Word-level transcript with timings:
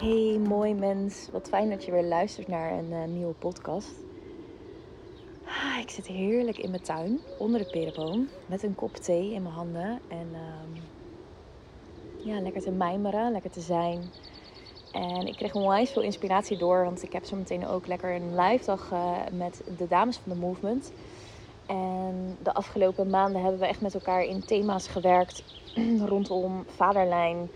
Hey, 0.00 0.38
mooi 0.38 0.74
mens. 0.74 1.28
Wat 1.32 1.48
fijn 1.48 1.70
dat 1.70 1.84
je 1.84 1.92
weer 1.92 2.04
luistert 2.04 2.48
naar 2.48 2.72
een 2.72 2.90
uh, 2.90 3.04
nieuwe 3.04 3.32
podcast. 3.32 3.94
Ah, 5.44 5.78
ik 5.80 5.90
zit 5.90 6.06
heerlijk 6.06 6.58
in 6.58 6.70
mijn 6.70 6.82
tuin, 6.82 7.20
onder 7.38 7.60
de 7.60 7.70
perenboom, 7.70 8.28
met 8.46 8.62
een 8.62 8.74
kop 8.74 8.96
thee 8.96 9.32
in 9.32 9.42
mijn 9.42 9.54
handen. 9.54 10.00
En 10.08 10.28
uh, 10.32 10.82
ja, 12.26 12.40
lekker 12.40 12.62
te 12.62 12.70
mijmeren, 12.70 13.32
lekker 13.32 13.50
te 13.50 13.60
zijn. 13.60 14.02
En 14.92 15.26
ik 15.26 15.36
kreeg 15.36 15.54
onwijs 15.54 15.90
veel 15.90 16.02
inspiratie 16.02 16.56
door, 16.56 16.84
want 16.84 17.02
ik 17.02 17.12
heb 17.12 17.24
zo 17.24 17.36
meteen 17.36 17.66
ook 17.66 17.86
lekker 17.86 18.14
een 18.14 18.40
live 18.40 18.64
dag 18.64 18.90
uh, 18.92 19.16
met 19.32 19.62
de 19.76 19.88
dames 19.88 20.16
van 20.16 20.32
de 20.32 20.38
movement. 20.38 20.92
En 21.66 22.36
de 22.42 22.54
afgelopen 22.54 23.10
maanden 23.10 23.42
hebben 23.42 23.60
we 23.60 23.66
echt 23.66 23.80
met 23.80 23.94
elkaar 23.94 24.22
in 24.22 24.44
thema's 24.44 24.88
gewerkt 24.88 25.44
rondom 26.12 26.64
vaderlijn 26.66 27.50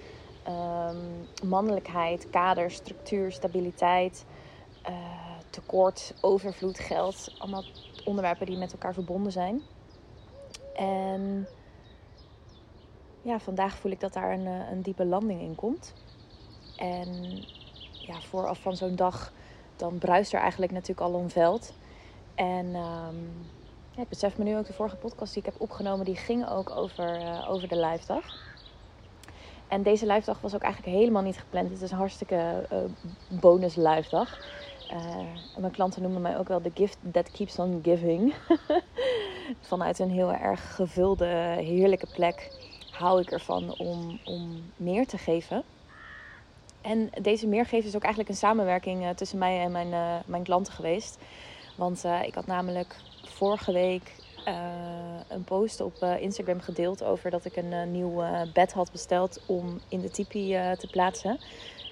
um, 0.49 1.49
mannelijkheid, 1.49 2.31
kader, 2.31 2.71
structuur, 2.71 3.33
stabiliteit, 3.33 4.25
uh, 4.89 4.97
tekort, 5.51 6.15
overvloed, 6.21 6.79
geld. 6.79 7.35
Allemaal 7.39 7.65
onderwerpen 8.05 8.47
die 8.47 8.59
met 8.59 8.73
elkaar 8.73 8.95
verbonden 8.95 9.33
zijn. 9.33 9.63
En 10.75 11.49
ja, 13.23 13.39
vandaag 13.39 13.77
voel 13.77 13.93
ik 13.93 14.01
dat 14.01 14.13
daar 14.13 14.33
een, 14.33 14.47
eh, 14.47 14.71
een 14.71 14.83
diepe 14.83 15.05
landing 15.05 15.41
in 15.41 15.55
komt. 15.55 15.95
En 16.77 17.09
ja, 17.91 18.21
vooraf 18.21 18.59
van 18.59 18.77
zo'n 18.77 18.97
dag, 18.97 19.33
dan 19.77 19.99
bruist 19.99 20.33
er 20.33 20.41
eigenlijk 20.41 20.73
natuurlijk 20.73 21.01
al 21.01 21.15
een 21.15 21.31
veld. 21.31 21.73
En 22.35 22.75
ja, 23.97 24.03
ik 24.03 24.09
besef 24.09 24.39
me 24.39 24.45
nu 24.45 24.57
ook 24.57 24.67
de 24.67 24.73
vorige 24.73 24.97
podcast 24.97 25.35
die 25.35 25.43
ik 25.43 25.53
heb 25.53 25.61
opgenomen, 25.61 26.05
die 26.05 26.17
ging 26.17 26.49
ook 26.49 26.71
over, 26.71 27.21
uh, 27.21 27.51
over 27.51 27.69
de 27.69 27.81
live 27.81 28.07
dag. 28.07 28.54
En 29.75 29.83
deze 29.83 30.07
live 30.07 30.25
dag 30.25 30.41
was 30.41 30.55
ook 30.55 30.63
eigenlijk 30.63 30.97
helemaal 30.97 31.23
niet 31.23 31.39
gepland. 31.39 31.71
Het 31.71 31.83
is 31.83 31.91
een 31.91 31.97
hartstikke 31.97 32.67
uh, 32.73 32.79
bonus 33.41 33.75
live 33.77 34.11
dag. 34.11 34.39
Uh, 34.93 35.59
mijn 35.59 35.73
klanten 35.73 36.03
noemen 36.03 36.23
mij 36.23 36.39
ook 36.39 36.49
wel 36.49 36.63
de 36.63 36.71
gift 36.75 36.99
that 37.13 37.31
keeps 37.31 37.59
on 37.59 37.81
giving. 37.83 38.35
Vanuit 39.61 39.99
een 39.99 40.11
heel 40.11 40.33
erg 40.33 40.75
gevulde, 40.75 41.27
heerlijke 41.59 42.07
plek 42.15 42.51
hou 42.91 43.21
ik 43.21 43.31
ervan 43.31 43.79
om, 43.79 44.19
om 44.25 44.63
meer 44.77 45.07
te 45.07 45.19
geven. 45.19 45.63
En 46.81 47.11
deze 47.23 47.47
meergeven 47.47 47.89
is 47.89 47.97
ook 47.97 48.03
eigenlijk 48.03 48.33
een 48.33 48.39
samenwerking 48.39 49.03
uh, 49.03 49.11
tussen 49.11 49.39
mij 49.39 49.61
en 49.61 49.73
mijn, 49.73 50.23
mijn 50.27 50.43
klanten 50.43 50.73
geweest. 50.73 51.19
Want 51.77 52.05
ik 52.25 52.35
had 52.35 52.47
namelijk 52.47 52.97
vorige 53.23 53.73
week 53.73 54.13
een 55.29 55.45
post 55.45 55.81
op 55.81 55.97
uh, 56.03 56.21
Instagram 56.21 56.61
gedeeld 56.61 57.05
over 57.05 57.31
dat 57.31 57.45
ik 57.45 57.57
een 57.57 57.73
uh, 57.73 57.85
nieuw 57.85 58.23
bed 58.53 58.73
had 58.73 58.93
besteld 58.93 59.41
om 59.47 59.81
in 59.89 60.01
de 60.01 60.11
tipi 60.11 60.49
te 60.79 60.89
plaatsen. 60.91 61.41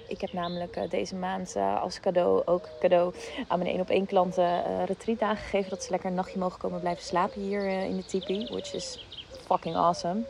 Ik 0.07 0.21
heb 0.21 0.33
namelijk 0.33 0.89
deze 0.89 1.15
maand 1.15 1.55
als 1.81 1.99
cadeau 1.99 2.41
ook 2.45 2.69
cadeau 2.79 3.13
aan 3.47 3.59
mijn 3.59 3.69
één 3.69 3.79
op 3.79 3.89
één 3.89 4.05
klanten 4.05 4.85
retreat 4.85 5.21
aangegeven 5.21 5.69
dat 5.69 5.83
ze 5.83 5.91
lekker 5.91 6.09
een 6.09 6.15
nachtje 6.15 6.39
mogen 6.39 6.59
komen 6.59 6.79
blijven 6.79 7.03
slapen 7.03 7.41
hier 7.41 7.65
in 7.65 7.95
de 7.95 8.05
tipi, 8.05 8.47
which 8.51 8.73
is 8.73 9.05
fucking 9.45 9.75
awesome. 9.75 10.21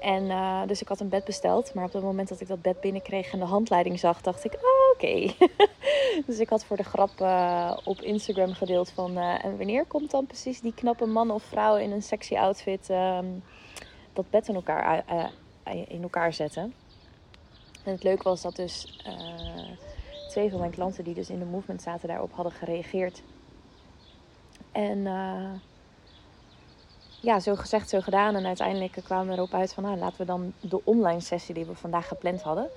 En 0.00 0.30
dus 0.66 0.80
ik 0.80 0.88
had 0.88 1.00
een 1.00 1.08
bed 1.08 1.24
besteld. 1.24 1.74
Maar 1.74 1.84
op 1.84 1.92
het 1.92 2.02
moment 2.02 2.28
dat 2.28 2.40
ik 2.40 2.48
dat 2.48 2.62
bed 2.62 2.80
binnenkreeg 2.80 3.32
en 3.32 3.38
de 3.38 3.44
handleiding 3.44 3.98
zag, 3.98 4.20
dacht 4.20 4.44
ik: 4.44 4.52
oh, 4.52 4.81
dus 6.26 6.38
ik 6.38 6.48
had 6.48 6.64
voor 6.64 6.76
de 6.76 6.82
grap 6.82 7.20
uh, 7.20 7.76
op 7.84 8.00
Instagram 8.00 8.52
gedeeld 8.52 8.90
van: 8.90 9.18
uh, 9.18 9.44
en 9.44 9.56
wanneer 9.56 9.84
komt 9.84 10.10
dan 10.10 10.26
precies 10.26 10.60
die 10.60 10.74
knappe 10.74 11.06
man 11.06 11.30
of 11.30 11.42
vrouw 11.42 11.76
in 11.76 11.90
een 11.90 12.02
sexy 12.02 12.36
outfit 12.36 12.88
um, 12.90 13.42
dat 14.12 14.30
bed 14.30 14.48
in 14.48 14.54
elkaar, 14.54 15.04
in 15.88 16.02
elkaar 16.02 16.32
zetten? 16.32 16.74
En 17.84 17.92
het 17.92 18.02
leuke 18.02 18.22
was 18.22 18.42
dat 18.42 18.56
dus 18.56 19.02
twee 20.28 20.50
van 20.50 20.58
mijn 20.58 20.70
klanten 20.70 21.04
die 21.04 21.14
dus 21.14 21.30
in 21.30 21.38
de 21.38 21.44
movement 21.44 21.82
zaten 21.82 22.08
daarop 22.08 22.32
hadden 22.32 22.52
gereageerd. 22.52 23.22
En 24.72 25.06
ja, 27.22 27.40
zo 27.40 27.54
gezegd, 27.54 27.88
zo 27.88 28.00
gedaan. 28.00 28.34
En 28.34 28.46
uiteindelijk 28.46 28.92
kwamen 29.04 29.26
we 29.26 29.32
erop 29.32 29.54
uit 29.54 29.72
van, 29.72 29.82
nou, 29.82 29.96
laten 29.98 30.18
we 30.18 30.24
dan 30.24 30.52
de 30.60 30.84
online 30.84 31.20
sessie 31.20 31.54
die 31.54 31.64
we 31.64 31.74
vandaag 31.74 32.08
gepland 32.08 32.42
hadden, 32.42 32.68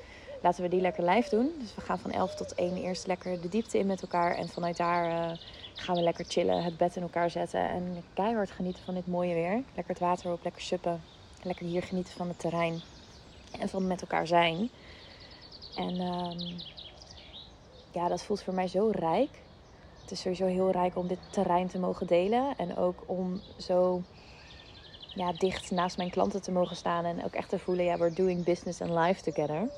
laten 0.42 0.64
we 0.64 0.70
die 0.70 0.82
lekker 0.82 1.06
live 1.06 1.30
doen. 1.30 1.52
Dus 1.60 1.76
we 1.76 1.82
gaan 1.82 2.00
van 2.00 2.12
11 2.12 2.36
tot 2.36 2.56
1 2.56 2.76
eerst 2.76 3.08
lekker 3.08 3.42
de 3.42 3.50
diepte 3.50 3.78
in 3.78 3.86
met 3.88 4.02
elkaar. 4.02 4.36
En 4.36 4.50
vanuit 4.50 4.78
daar 4.78 5.10
uh, 5.10 5.38
gaan 5.76 5.96
we 5.96 6.02
lekker 6.02 6.26
chillen, 6.28 6.64
het 6.64 6.78
bed 6.78 6.96
in 6.96 7.02
elkaar 7.02 7.30
zetten 7.30 7.70
en 7.70 8.04
keihard 8.14 8.52
genieten 8.52 8.84
van 8.84 8.94
dit 8.94 9.08
mooie 9.08 9.34
weer. 9.34 9.64
Lekker 9.76 9.94
het 9.94 10.00
water 10.00 10.32
op, 10.32 10.44
lekker 10.44 10.62
suppen. 10.62 11.02
Lekker 11.42 11.66
hier 11.66 11.84
genieten 11.84 12.14
van 12.14 12.28
het 12.28 12.40
terrein 12.40 12.82
en 13.60 13.70
van 13.70 13.88
met 13.88 14.02
elkaar 14.02 14.28
zijn. 14.28 14.70
En 15.76 16.00
um, 16.02 16.38
ja, 17.92 18.08
dat 18.08 18.24
voelt 18.24 18.44
voor 18.44 18.54
mij 18.54 18.68
zo 18.68 18.90
rijk. 18.94 19.30
Het 20.02 20.12
is 20.12 20.22
sowieso 20.22 20.46
heel 20.46 20.72
rijk 20.72 20.96
om 20.96 21.08
dit 21.08 21.20
terrein 21.30 21.68
te 21.68 21.80
mogen 21.80 22.08
delen. 22.08 22.54
En 22.58 22.78
ook 22.78 23.04
om 23.06 23.42
zo 23.58 24.02
ja, 25.14 25.32
dicht 25.32 25.72
naast 25.72 25.98
mijn 25.98 26.10
klanten 26.10 26.42
te 26.42 26.52
mogen 26.52 26.76
staan. 26.76 27.06
En 27.06 27.26
ook 27.26 27.34
echt 27.34 27.50
te 27.50 27.60
voelen, 27.60 27.86
ja, 27.86 27.98
we're 27.98 28.14
doing 28.14 28.44
business 28.44 28.82
and 28.82 28.92
life 28.92 29.32
together. 29.32 29.70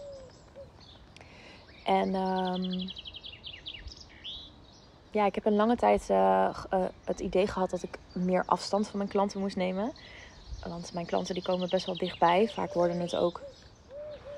En 1.87 2.15
um, 2.15 2.89
ja, 5.11 5.25
ik 5.25 5.35
heb 5.35 5.45
een 5.45 5.55
lange 5.55 5.75
tijd 5.75 6.07
uh, 6.11 6.49
uh, 6.73 6.85
het 7.03 7.19
idee 7.19 7.47
gehad 7.47 7.69
dat 7.69 7.83
ik 7.83 7.97
meer 8.13 8.43
afstand 8.45 8.87
van 8.87 8.97
mijn 8.97 9.09
klanten 9.09 9.39
moest 9.39 9.55
nemen. 9.55 9.91
Want 10.67 10.93
mijn 10.93 11.05
klanten 11.05 11.33
die 11.33 11.43
komen 11.43 11.69
best 11.69 11.85
wel 11.85 11.97
dichtbij. 11.97 12.47
Vaak 12.47 12.73
worden 12.73 12.99
het 12.99 13.15
ook 13.15 13.41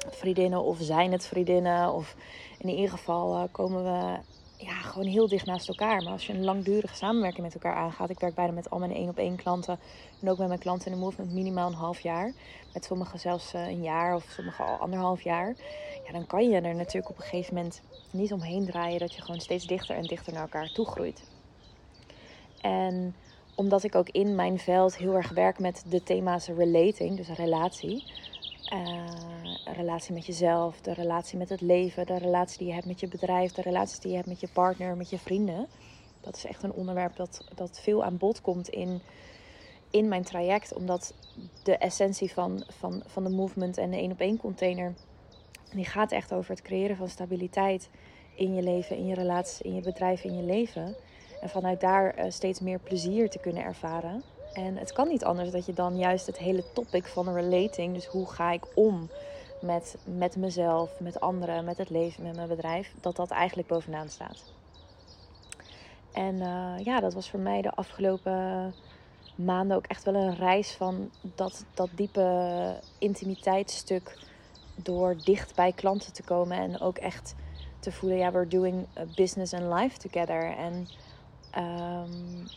vriendinnen 0.10 0.64
of 0.64 0.78
zijn 0.82 1.12
het 1.12 1.26
vriendinnen. 1.26 1.94
Of 1.94 2.16
in 2.58 2.70
ieder 2.70 2.90
geval 2.90 3.36
uh, 3.36 3.44
komen 3.52 3.84
we 3.84 4.18
ja, 4.62 4.82
gewoon 4.82 5.08
heel 5.08 5.28
dicht 5.28 5.46
naast 5.46 5.68
elkaar. 5.68 6.04
Maar 6.04 6.12
als 6.12 6.28
je 6.28 6.34
een 6.34 6.44
langdurige 6.44 6.96
samenwerking 6.96 7.46
met 7.46 7.54
elkaar 7.54 7.76
aangaat. 7.76 8.10
Ik 8.10 8.20
werk 8.20 8.36
bijna 8.36 8.52
met 8.52 8.70
al 8.70 8.80
mijn 8.80 8.94
één 8.94 9.10
op 9.10 9.18
één 9.18 9.36
klanten. 9.36 9.80
En 10.22 10.30
ook 10.30 10.38
met 10.38 10.48
mijn 10.48 10.60
klanten 10.60 10.92
in 10.92 10.98
de 10.98 11.04
movement 11.04 11.32
minimaal 11.32 11.68
een 11.68 11.74
half 11.74 12.00
jaar. 12.00 12.34
Met 12.74 12.86
sommigen 12.86 13.20
zelfs 13.20 13.54
een 13.54 13.82
jaar 13.82 14.16
of 14.16 14.24
sommigen 14.30 14.66
al 14.66 14.78
anderhalf 14.78 15.22
jaar. 15.22 15.56
Ja, 16.06 16.12
dan 16.12 16.28
kan 16.28 16.50
je 16.50 16.56
er 16.56 16.76
natuurlijk 16.76 17.10
op 17.10 17.18
een 17.18 17.24
gegeven 17.24 17.54
moment 17.54 17.82
niet 18.12 18.34
omheen 18.34 18.66
draaien. 18.66 19.00
Dat 19.00 19.14
je 19.14 19.22
gewoon 19.22 19.42
steeds 19.42 19.66
dichter 19.66 19.96
en 19.96 20.04
dichter 20.04 20.34
naar 20.34 20.42
elkaar 20.42 20.72
toe 20.72 20.86
groeit. 20.86 21.24
En 22.62 23.16
omdat 23.56 23.84
ik 23.84 23.96
ook 23.96 24.10
in 24.10 24.36
mijn 24.36 24.60
veld 24.60 24.98
heel 24.98 25.14
erg 25.14 25.30
werk 25.30 25.60
met 25.60 25.84
de 25.88 26.04
thema's 26.04 26.48
relating, 26.48 27.18
dus 27.18 27.28
relatie 27.28 28.04
uh, 28.74 29.06
relatie 29.76 30.14
met 30.14 30.26
jezelf, 30.26 30.82
de 30.82 30.94
relatie 30.94 31.38
met 31.38 31.50
het 31.50 31.62
leven, 31.62 32.06
de 32.06 32.18
relatie 32.18 32.58
die 32.58 32.68
je 32.68 32.74
hebt 32.74 32.86
met 32.86 33.00
je 33.00 33.08
bedrijf, 33.08 33.52
de 33.52 33.62
relaties 33.62 34.00
die 34.00 34.10
je 34.10 34.16
hebt 34.16 34.28
met 34.28 34.40
je 34.40 34.48
partner, 34.54 34.98
met 34.98 35.10
je 35.10 35.20
vrienden. 35.20 35.68
Dat 36.22 36.36
is 36.36 36.46
echt 36.46 36.64
een 36.64 36.74
onderwerp 36.74 37.16
dat, 37.16 37.46
dat 37.56 37.80
veel 37.82 38.04
aan 38.04 38.18
bod 38.18 38.42
komt 38.42 38.70
in, 38.70 39.02
in 39.90 40.08
mijn 40.08 40.24
traject. 40.24 40.74
Omdat 40.74 41.14
de 41.64 41.78
essentie 41.78 42.32
van, 42.34 42.64
van, 42.68 43.04
van 43.06 43.24
de 43.24 43.30
movement 43.30 43.78
en 43.78 43.92
de 43.92 43.98
één 43.98 44.12
op 44.12 44.20
één 44.20 44.38
container, 44.38 44.94
die 45.74 45.86
gaat 45.86 46.12
echt 46.12 46.34
over 46.34 46.52
het 46.52 46.62
creëren 46.62 46.96
van 46.96 47.10
stabiliteit 47.10 47.90
in 48.36 48.56
je 48.56 48.62
leven, 48.62 48.98
in 48.98 49.08
je 49.08 49.16
relatie, 49.16 49.66
in 49.66 49.76
je 49.76 49.82
bedrijf, 49.82 50.24
in 50.24 50.36
je 50.36 50.44
leven. 50.44 50.96
En 51.42 51.50
vanuit 51.50 51.82
daar 51.82 52.20
uh, 52.20 52.26
steeds 52.30 52.60
meer 52.60 52.80
plezier 52.80 53.30
te 53.30 53.40
kunnen 53.40 53.64
ervaren. 53.64 54.24
En 54.54 54.78
het 54.78 54.92
kan 54.92 55.08
niet 55.08 55.24
anders 55.24 55.52
dat 55.52 55.66
je 55.66 55.74
dan 55.74 55.98
juist 55.98 56.26
het 56.26 56.38
hele 56.38 56.64
topic 56.74 57.06
van 57.06 57.34
relating, 57.34 57.94
dus 57.94 58.06
hoe 58.06 58.30
ga 58.30 58.52
ik 58.52 58.66
om 58.76 59.10
met, 59.62 59.98
met 60.04 60.36
mezelf, 60.36 61.00
met 61.00 61.20
anderen, 61.20 61.66
met 61.66 61.78
het 61.78 61.90
leven, 61.90 62.24
met 62.24 62.36
mijn 62.36 62.48
bedrijf, 62.48 62.94
dat 63.02 63.16
dat 63.16 63.30
eigenlijk 63.30 63.68
bovenaan 63.68 64.10
staat. 64.10 64.44
En 66.12 66.36
uh, 66.36 66.74
ja, 66.84 67.00
dat 67.00 67.14
was 67.14 67.30
voor 67.30 67.40
mij 67.40 67.62
de 67.62 67.72
afgelopen 67.72 68.74
maanden 69.36 69.78
ook 69.78 69.86
echt 69.86 70.04
wel 70.04 70.16
een 70.16 70.36
reis 70.36 70.72
van 70.72 71.10
dat, 71.22 71.66
dat 71.74 71.90
diepe 71.96 72.80
intimiteitsstuk. 72.98 74.18
Door 74.76 75.16
dicht 75.24 75.56
bij 75.56 75.72
klanten 75.72 76.14
te 76.14 76.24
komen 76.24 76.58
en 76.58 76.80
ook 76.80 76.98
echt 76.98 77.36
te 77.80 77.92
voelen, 77.92 78.18
ja, 78.18 78.32
we're 78.32 78.48
doing 78.48 78.88
business 79.16 79.54
and 79.54 79.74
life 79.74 79.98
together. 79.98 80.56
En 80.58 80.88
um, 81.64 82.48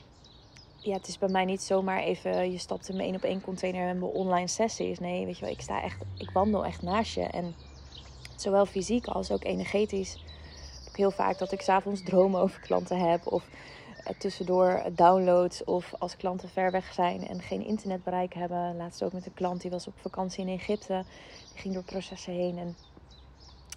ja, 0.83 0.93
het 0.93 1.09
is 1.09 1.19
bij 1.19 1.29
mij 1.29 1.45
niet 1.45 1.63
zomaar 1.63 2.03
even, 2.03 2.53
je 2.53 2.59
stapt 2.59 2.89
in 2.89 2.97
mijn 2.97 3.09
één 3.09 3.17
op 3.17 3.23
één 3.23 3.41
container 3.41 3.89
en 3.89 3.99
mijn 3.99 4.13
online 4.13 4.49
sessies. 4.49 4.99
Nee, 4.99 5.25
weet 5.25 5.39
je 5.39 5.45
wel, 5.45 5.55
ik 5.55 5.61
sta 5.61 5.83
echt, 5.83 6.03
ik 6.17 6.31
wandel 6.31 6.65
echt 6.65 6.83
naast 6.83 7.15
je. 7.15 7.23
En 7.23 7.55
zowel 8.37 8.67
fysiek 8.67 9.07
als 9.07 9.31
ook 9.31 9.45
energetisch 9.45 10.25
heel 10.93 11.11
vaak 11.11 11.39
dat 11.39 11.53
ik 11.53 11.61
s'avonds 11.61 12.03
dromen 12.11 12.41
over 12.41 12.61
klanten 12.61 13.11
heb. 13.11 13.27
Of 13.27 13.49
uh, 14.01 14.19
tussendoor 14.19 14.83
downloads 14.93 15.65
of 15.65 15.95
als 15.99 16.17
klanten 16.17 16.49
ver 16.49 16.71
weg 16.71 16.93
zijn 16.93 17.29
en 17.29 17.41
geen 17.41 17.65
internetbereik 17.65 18.35
hebben. 18.35 18.77
Laatst 18.77 19.03
ook 19.03 19.13
met 19.13 19.27
een 19.27 19.35
klant 19.35 19.61
die 19.61 19.71
was 19.71 19.87
op 19.87 19.95
vakantie 19.97 20.47
in 20.47 20.53
Egypte. 20.53 21.05
Die 21.53 21.61
ging 21.61 21.75
door 21.75 21.85
processen 21.85 22.33
heen 22.33 22.59
en 22.59 22.77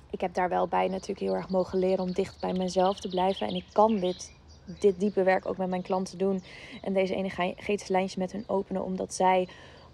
ik 0.09 0.21
heb 0.21 0.33
daar 0.33 0.49
wel 0.49 0.67
bij 0.67 0.87
natuurlijk 0.87 1.19
heel 1.19 1.35
erg 1.35 1.49
mogen 1.49 1.79
leren 1.79 2.03
om 2.03 2.11
dicht 2.11 2.39
bij 2.39 2.53
mezelf 2.53 2.99
te 2.99 3.09
blijven. 3.09 3.47
En 3.47 3.55
ik 3.55 3.65
kan 3.71 3.99
dit 3.99 4.33
dit 4.79 4.99
diepe 4.99 5.23
werk 5.23 5.45
ook 5.45 5.57
met 5.57 5.69
mijn 5.69 5.81
klanten 5.81 6.17
doen. 6.17 6.43
En 6.81 6.93
deze 6.93 7.15
energetische 7.15 8.19
met 8.19 8.31
hun 8.31 8.43
openen. 8.47 8.83
Omdat 8.83 9.13
zij 9.13 9.47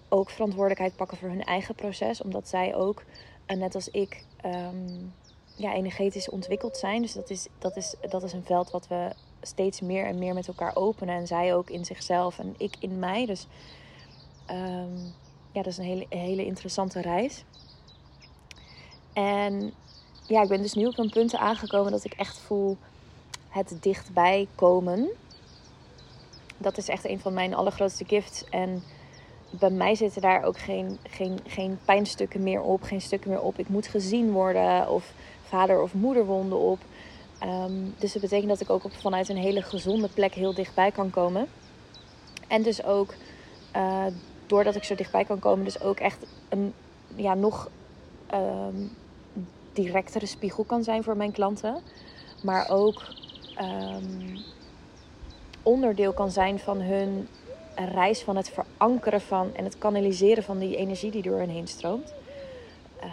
ook 0.09 0.29
verantwoordelijkheid 0.29 0.95
pakken 0.95 1.17
voor 1.17 1.29
hun 1.29 1.43
eigen 1.43 1.75
proces. 1.75 2.21
Omdat 2.21 2.47
zij 2.47 2.75
ook, 2.75 3.03
uh, 3.47 3.57
net 3.57 3.75
als 3.75 3.89
ik, 3.89 4.25
um, 4.45 5.13
ja, 5.55 5.73
energetisch 5.73 6.29
ontwikkeld 6.29 6.77
zijn. 6.77 7.01
Dus 7.01 7.13
dat 7.13 7.29
is, 7.29 7.47
dat, 7.59 7.75
is, 7.75 7.95
dat 8.09 8.23
is 8.23 8.33
een 8.33 8.45
veld 8.45 8.71
wat 8.71 8.87
we 8.87 9.09
steeds 9.41 9.81
meer 9.81 10.05
en 10.05 10.17
meer 10.17 10.33
met 10.33 10.47
elkaar 10.47 10.75
openen. 10.75 11.15
En 11.15 11.27
zij 11.27 11.55
ook 11.55 11.69
in 11.69 11.85
zichzelf 11.85 12.39
en 12.39 12.55
ik 12.57 12.75
in 12.79 12.99
mij. 12.99 13.25
Dus 13.25 13.47
ehm, 14.45 14.95
ja, 15.51 15.61
dat 15.61 15.67
is 15.67 15.77
een 15.77 15.83
hele, 15.83 16.05
hele 16.09 16.45
interessante 16.45 17.01
reis. 17.01 17.43
En 19.13 19.73
ja, 20.27 20.41
ik 20.41 20.49
ben 20.49 20.61
dus 20.61 20.73
nu 20.73 20.85
op 20.85 20.97
een 20.97 21.09
punt 21.09 21.35
aangekomen 21.35 21.91
dat 21.91 22.03
ik 22.03 22.13
echt 22.13 22.37
voel 22.37 22.77
het 23.51 23.75
dichtbij 23.79 24.47
komen. 24.55 25.09
Dat 26.57 26.77
is 26.77 26.87
echt 26.87 27.05
een 27.05 27.19
van 27.19 27.33
mijn 27.33 27.53
allergrootste 27.53 28.05
gifts. 28.05 28.45
En 28.49 28.83
bij 29.49 29.69
mij 29.69 29.95
zitten 29.95 30.21
daar 30.21 30.43
ook 30.43 30.57
geen, 30.57 30.97
geen, 31.03 31.39
geen 31.47 31.79
pijnstukken 31.85 32.43
meer 32.43 32.61
op, 32.61 32.83
geen 32.83 33.01
stukken 33.01 33.29
meer 33.29 33.41
op. 33.41 33.59
Ik 33.59 33.69
moet 33.69 33.87
gezien 33.87 34.31
worden 34.31 34.89
of 34.89 35.13
vader- 35.41 35.81
of 35.81 35.93
moederwonden 35.93 36.59
op. 36.59 36.79
Ehm, 37.39 37.73
dus 37.97 38.13
dat 38.13 38.21
betekent 38.21 38.49
dat 38.49 38.61
ik 38.61 38.69
ook 38.69 38.83
vanuit 38.89 39.29
een 39.29 39.37
hele 39.37 39.61
gezonde 39.61 40.07
plek 40.07 40.33
heel 40.33 40.53
dichtbij 40.53 40.91
kan 40.91 41.09
komen. 41.09 41.47
En 42.47 42.61
dus 42.61 42.83
ook, 42.83 43.13
uh, 43.75 44.05
doordat 44.47 44.75
ik 44.75 44.83
zo 44.83 44.95
dichtbij 44.95 45.25
kan 45.25 45.39
komen, 45.39 45.65
dus 45.65 45.81
ook 45.81 45.99
echt 45.99 46.25
een 46.49 46.73
ja, 47.15 47.33
nog 47.33 47.69
um, 48.33 48.91
directere 49.73 50.25
spiegel 50.25 50.63
kan 50.63 50.83
zijn 50.83 51.03
voor 51.03 51.17
mijn 51.17 51.31
klanten. 51.31 51.81
Maar 52.43 52.69
ook 52.69 53.13
um, 53.59 54.37
onderdeel 55.63 56.13
kan 56.13 56.31
zijn 56.31 56.59
van 56.59 56.81
hun 56.81 57.27
reis 57.75 58.21
van 58.21 58.35
het 58.35 58.49
verankeren 58.49 59.21
van 59.21 59.55
en 59.55 59.63
het 59.63 59.77
kanaliseren 59.77 60.43
van 60.43 60.59
die 60.59 60.75
energie 60.75 61.11
die 61.11 61.21
door 61.21 61.37
hen 61.37 61.49
heen 61.49 61.67
stroomt. 61.67 62.13
Uh, 63.03 63.09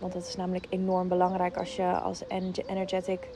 want 0.00 0.12
dat 0.12 0.26
is 0.26 0.36
namelijk 0.36 0.66
enorm 0.68 1.08
belangrijk 1.08 1.56
als 1.56 1.76
je 1.76 1.86
als 1.86 2.22
energetic 2.66 3.28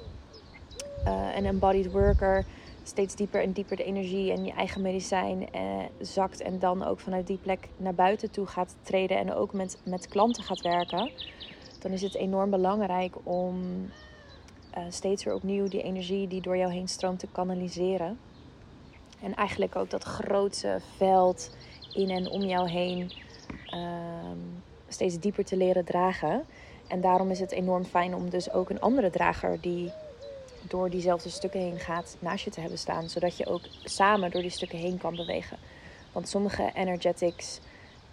uh, 1.05 1.37
en 1.37 1.45
embodied 1.45 1.93
worker 1.93 2.45
steeds 2.83 3.15
dieper 3.15 3.43
en 3.43 3.53
dieper 3.53 3.77
de 3.77 3.85
energie 3.85 4.33
en 4.33 4.45
je 4.45 4.53
eigen 4.53 4.83
medicijn 4.83 5.49
uh, 5.55 5.61
zakt. 6.01 6.41
En 6.41 6.59
dan 6.59 6.85
ook 6.85 7.01
vanuit 7.01 7.27
die 7.27 7.39
plek 7.43 7.69
naar 7.77 7.95
buiten 7.95 8.31
toe 8.31 8.47
gaat 8.47 8.77
treden 8.83 9.19
en 9.19 9.35
ook 9.35 9.53
met, 9.53 9.79
met 9.85 10.09
klanten 10.09 10.43
gaat 10.43 10.61
werken. 10.61 11.11
Dan 11.79 11.91
is 11.91 12.03
het 12.03 12.15
enorm 12.15 12.51
belangrijk 12.51 13.17
om 13.23 13.61
uh, 14.77 14.85
steeds 14.89 15.25
weer 15.25 15.35
opnieuw 15.35 15.69
die 15.69 15.83
energie 15.83 16.29
die 16.29 16.41
door 16.41 16.57
jou 16.57 16.73
heen 16.73 16.89
stroomt 16.89 17.19
te 17.19 17.27
kanaliseren. 17.33 18.19
En 19.23 19.35
eigenlijk 19.35 19.77
ook 19.77 19.91
dat 19.91 20.03
grote 20.03 20.81
veld 20.97 21.51
in 21.95 22.11
en 22.11 22.29
om 22.29 22.43
jou 22.43 22.69
heen 22.69 23.13
uh, 23.75 24.31
steeds 24.89 25.19
dieper 25.19 25.45
te 25.45 25.57
leren 25.57 25.85
dragen. 25.85 26.45
En 26.87 27.01
daarom 27.01 27.31
is 27.31 27.41
het 27.41 27.51
enorm 27.51 27.85
fijn 27.85 28.15
om 28.15 28.31
dus 28.31 28.53
ook 28.53 28.71
een 28.71 28.81
andere 28.81 29.11
drager 29.11 29.61
die 29.61 29.93
door 30.63 30.91
diezelfde 30.91 31.29
stukken 31.29 31.61
heen 31.61 31.79
gaat 31.79 32.17
naast 32.19 32.45
je 32.45 32.51
te 32.51 32.61
hebben 32.61 32.79
staan. 32.79 33.09
Zodat 33.09 33.37
je 33.37 33.47
ook 33.47 33.63
samen 33.85 34.31
door 34.31 34.43
die 34.43 34.51
stukken 34.51 34.79
heen 34.79 34.99
kan 34.99 35.17
bewegen. 35.17 35.59
Want 36.13 36.29
sommige 36.29 36.71
energetics 36.75 37.61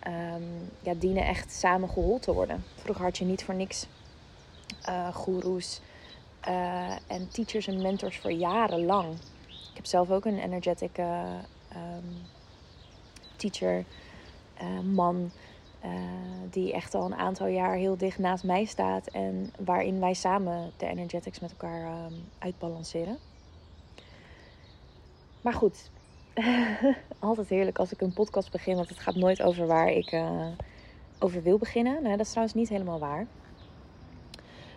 um, 0.07 0.69
ja, 0.80 0.94
dienen 0.94 1.25
echt 1.25 1.51
samen 1.51 1.89
gehold 1.89 2.21
te 2.21 2.33
worden. 2.33 2.63
Vroeger 2.75 3.03
had 3.03 3.18
je 3.18 3.25
niet 3.25 3.44
voor 3.44 3.56
niks 3.56 3.88
uh, 4.89 5.15
goeroes 5.15 5.81
uh, 6.47 6.91
en 7.07 7.29
teachers 7.29 7.67
en 7.67 7.81
mentors 7.81 8.17
voor 8.17 8.31
jarenlang. 8.31 9.13
Ik 9.47 9.73
heb 9.73 9.85
zelf 9.85 10.11
ook 10.11 10.25
een 10.25 10.39
energetic 10.39 10.97
uh, 10.97 11.33
teacher, 13.35 13.83
man 14.83 15.31
uh, 15.85 15.91
die 16.49 16.73
echt 16.73 16.94
al 16.94 17.05
een 17.05 17.15
aantal 17.15 17.47
jaar 17.47 17.75
heel 17.75 17.97
dicht 17.97 18.17
naast 18.17 18.44
mij 18.44 18.65
staat. 18.65 19.07
En 19.07 19.53
waarin 19.59 19.99
wij 19.99 20.13
samen 20.13 20.71
de 20.77 20.88
energetics 20.88 21.39
met 21.39 21.51
elkaar 21.51 22.05
um, 22.05 22.23
uitbalanceren. 22.39 23.17
Maar 25.41 25.53
goed, 25.53 25.89
altijd 27.19 27.50
heerlijk 27.50 27.79
als 27.79 27.91
ik 27.91 28.01
een 28.01 28.13
podcast 28.13 28.51
begin. 28.51 28.75
Want 28.75 28.89
het 28.89 29.00
gaat 29.00 29.15
nooit 29.15 29.41
over 29.41 29.67
waar 29.67 29.89
ik 29.89 30.21
over 31.19 31.43
wil 31.43 31.57
beginnen. 31.57 31.93
Nou, 31.93 32.17
dat 32.17 32.25
is 32.25 32.29
trouwens 32.29 32.57
niet 32.57 32.69
helemaal 32.69 33.00
waar. 33.00 33.27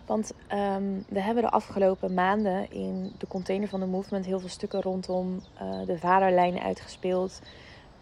Want 0.05 0.33
um, 0.53 1.05
we 1.09 1.21
hebben 1.21 1.43
de 1.43 1.49
afgelopen 1.49 2.13
maanden 2.13 2.71
in 2.71 3.13
de 3.17 3.27
container 3.27 3.67
van 3.67 3.79
de 3.79 3.85
movement 3.85 4.25
heel 4.25 4.39
veel 4.39 4.49
stukken 4.49 4.81
rondom 4.81 5.41
uh, 5.61 5.85
de 5.85 5.97
vaderlijn 5.97 6.59
uitgespeeld. 6.59 7.41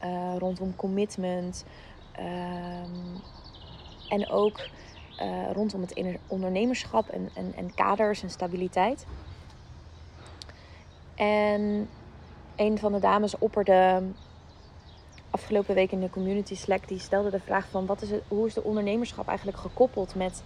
Uh, 0.03 0.35
rondom 0.37 0.75
commitment, 0.75 1.65
Um, 2.19 3.21
en 4.09 4.29
ook 4.29 4.59
uh, 5.21 5.51
rondom 5.51 5.81
het 5.81 6.17
ondernemerschap 6.27 7.07
en, 7.07 7.29
en, 7.35 7.53
en 7.55 7.73
kaders 7.75 8.23
en 8.23 8.29
stabiliteit. 8.29 9.05
En 11.15 11.89
een 12.55 12.77
van 12.77 12.91
de 12.91 12.99
dames 12.99 13.37
opperde 13.37 14.03
afgelopen 15.29 15.75
week 15.75 15.91
in 15.91 15.99
de 15.99 16.09
community 16.09 16.55
Slack, 16.55 16.87
die 16.87 16.99
stelde 16.99 17.29
de 17.29 17.39
vraag 17.39 17.67
van 17.69 17.85
wat 17.85 18.01
is 18.01 18.09
het, 18.09 18.23
hoe 18.27 18.47
is 18.47 18.53
de 18.53 18.63
ondernemerschap 18.63 19.27
eigenlijk 19.27 19.57
gekoppeld 19.57 20.15
met, 20.15 20.43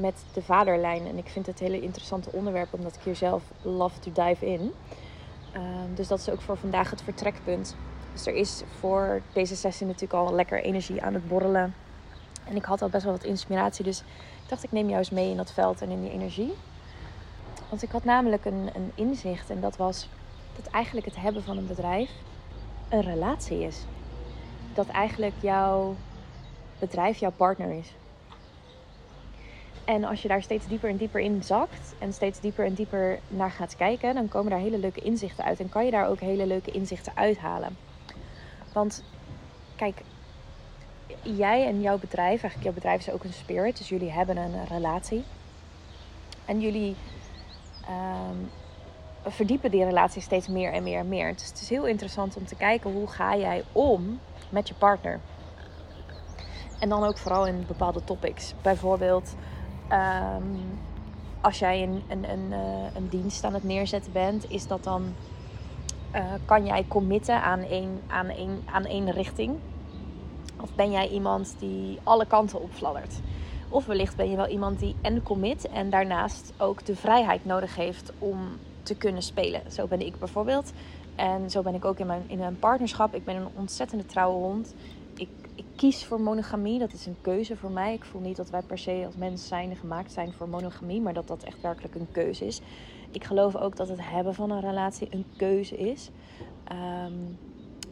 met 0.00 0.24
de 0.32 0.42
vaderlijn? 0.42 1.06
En 1.06 1.18
ik 1.18 1.28
vind 1.28 1.46
het 1.46 1.58
hele 1.58 1.80
interessante 1.80 2.32
onderwerp, 2.32 2.72
omdat 2.72 2.94
ik 2.94 3.02
hier 3.02 3.16
zelf 3.16 3.42
love 3.62 3.98
to 3.98 4.12
dive 4.12 4.46
in. 4.46 4.72
Uh, 5.56 5.62
dus 5.94 6.08
dat 6.08 6.18
is 6.18 6.30
ook 6.30 6.40
voor 6.40 6.56
vandaag 6.56 6.90
het 6.90 7.02
vertrekpunt. 7.02 7.76
Dus 8.12 8.26
er 8.26 8.34
is 8.34 8.62
voor 8.78 9.22
deze 9.32 9.56
sessie 9.56 9.86
natuurlijk 9.86 10.12
al 10.12 10.34
lekker 10.34 10.62
energie 10.62 11.02
aan 11.02 11.14
het 11.14 11.28
borrelen. 11.28 11.74
En 12.44 12.56
ik 12.56 12.64
had 12.64 12.82
al 12.82 12.88
best 12.88 13.04
wel 13.04 13.12
wat 13.12 13.24
inspiratie. 13.24 13.84
Dus 13.84 14.00
ik 14.42 14.48
dacht, 14.48 14.64
ik 14.64 14.72
neem 14.72 14.86
jou 14.86 14.98
eens 14.98 15.10
mee 15.10 15.30
in 15.30 15.36
dat 15.36 15.52
veld 15.52 15.82
en 15.82 15.90
in 15.90 16.00
die 16.00 16.10
energie. 16.10 16.52
Want 17.68 17.82
ik 17.82 17.90
had 17.90 18.04
namelijk 18.04 18.44
een, 18.44 18.70
een 18.74 18.92
inzicht. 18.94 19.50
En 19.50 19.60
dat 19.60 19.76
was 19.76 20.08
dat 20.56 20.72
eigenlijk 20.72 21.06
het 21.06 21.16
hebben 21.16 21.42
van 21.42 21.56
een 21.56 21.66
bedrijf 21.66 22.10
een 22.88 23.02
relatie 23.02 23.62
is. 23.62 23.84
Dat 24.74 24.86
eigenlijk 24.88 25.34
jouw 25.40 25.96
bedrijf 26.78 27.18
jouw 27.18 27.32
partner 27.36 27.70
is. 27.70 27.92
En 29.90 30.04
als 30.04 30.22
je 30.22 30.28
daar 30.28 30.42
steeds 30.42 30.66
dieper 30.66 30.90
en 30.90 30.96
dieper 30.96 31.20
in 31.20 31.42
zakt 31.42 31.94
en 31.98 32.12
steeds 32.12 32.40
dieper 32.40 32.64
en 32.64 32.74
dieper 32.74 33.18
naar 33.28 33.50
gaat 33.50 33.76
kijken, 33.76 34.14
dan 34.14 34.28
komen 34.28 34.50
daar 34.50 34.60
hele 34.60 34.78
leuke 34.78 35.00
inzichten 35.00 35.44
uit. 35.44 35.60
En 35.60 35.68
kan 35.68 35.84
je 35.84 35.90
daar 35.90 36.08
ook 36.08 36.20
hele 36.20 36.46
leuke 36.46 36.70
inzichten 36.70 37.16
uithalen. 37.16 37.76
Want 38.72 39.04
kijk, 39.76 40.02
jij 41.22 41.66
en 41.66 41.80
jouw 41.80 41.98
bedrijf, 41.98 42.42
eigenlijk 42.42 42.62
jouw 42.62 42.72
bedrijf 42.72 43.00
is 43.06 43.12
ook 43.12 43.24
een 43.24 43.32
spirit, 43.32 43.78
dus 43.78 43.88
jullie 43.88 44.10
hebben 44.10 44.36
een 44.36 44.66
relatie. 44.66 45.24
En 46.44 46.60
jullie 46.60 46.96
um, 47.88 48.50
verdiepen 49.26 49.70
die 49.70 49.84
relatie 49.84 50.22
steeds 50.22 50.48
meer 50.48 50.72
en 50.72 50.82
meer 50.82 50.98
en 50.98 51.08
meer. 51.08 51.32
Dus 51.32 51.48
het 51.48 51.60
is 51.60 51.68
heel 51.68 51.86
interessant 51.86 52.36
om 52.36 52.46
te 52.46 52.56
kijken 52.56 52.92
hoe 52.92 53.06
ga 53.06 53.36
jij 53.36 53.64
om 53.72 54.20
met 54.48 54.68
je 54.68 54.74
partner. 54.74 55.20
En 56.78 56.88
dan 56.88 57.04
ook 57.04 57.18
vooral 57.18 57.46
in 57.46 57.64
bepaalde 57.66 58.04
topics. 58.04 58.54
Bijvoorbeeld 58.62 59.34
um, 59.92 60.78
als 61.40 61.58
jij 61.58 61.82
een, 61.82 62.02
een, 62.08 62.30
een, 62.30 62.52
eh, 62.52 62.94
een 62.94 63.08
dienst 63.08 63.44
aan 63.44 63.54
het 63.54 63.62
neerzetten 63.62 64.12
bent, 64.12 64.50
is 64.50 64.66
dat 64.66 64.84
dan 64.84 65.14
uh, 66.14 66.22
kan 66.44 66.66
jij 66.66 66.84
committen 66.88 67.42
aan 67.42 67.60
één, 67.60 68.00
aan, 68.06 68.30
aan 68.64 68.84
één 68.84 69.10
richting? 69.10 69.56
Of 70.60 70.74
ben 70.74 70.90
jij 70.90 71.08
iemand 71.08 71.54
die 71.58 71.98
alle 72.02 72.26
kanten 72.26 72.62
opfladdert? 72.62 73.20
Of 73.68 73.86
wellicht 73.86 74.16
ben 74.16 74.30
je 74.30 74.36
wel 74.36 74.46
iemand 74.46 74.78
die 74.78 74.96
en 75.00 75.22
commit 75.22 75.68
en 75.68 75.90
daarnaast 75.90 76.52
ook 76.58 76.84
de 76.84 76.96
vrijheid 76.96 77.44
nodig 77.44 77.74
heeft 77.74 78.12
om 78.18 78.38
te 78.82 78.94
kunnen 78.94 79.22
spelen. 79.22 79.62
Zo 79.72 79.86
ben 79.86 80.00
ik 80.00 80.18
bijvoorbeeld. 80.18 80.72
En 81.14 81.50
zo 81.50 81.62
ben 81.62 81.74
ik 81.74 81.84
ook 81.84 81.98
in 81.98 82.06
mijn, 82.06 82.24
in 82.26 82.38
mijn 82.38 82.58
partnerschap. 82.58 83.14
Ik 83.14 83.24
ben 83.24 83.36
een 83.36 83.48
ontzettende 83.54 84.06
trouwe 84.06 84.44
hond. 84.44 84.74
Kies 85.80 86.04
voor 86.04 86.20
monogamie. 86.20 86.78
Dat 86.78 86.92
is 86.92 87.06
een 87.06 87.16
keuze 87.20 87.56
voor 87.56 87.70
mij. 87.70 87.94
Ik 87.94 88.04
voel 88.04 88.20
niet 88.20 88.36
dat 88.36 88.50
wij 88.50 88.62
per 88.62 88.78
se 88.78 89.02
als 89.06 89.16
mens 89.16 89.48
zijn 89.48 89.76
gemaakt 89.76 90.12
zijn 90.12 90.32
voor 90.32 90.48
monogamie. 90.48 91.00
Maar 91.00 91.14
dat 91.14 91.28
dat 91.28 91.42
echt 91.42 91.60
werkelijk 91.60 91.94
een 91.94 92.12
keuze 92.12 92.46
is 92.46 92.60
ik 93.10 93.24
geloof 93.24 93.56
ook 93.56 93.76
dat 93.76 93.88
het 93.88 94.10
hebben 94.10 94.34
van 94.34 94.50
een 94.50 94.60
relatie 94.60 95.08
een 95.10 95.24
keuze 95.36 95.76
is. 95.76 96.10
Um, 96.72 97.38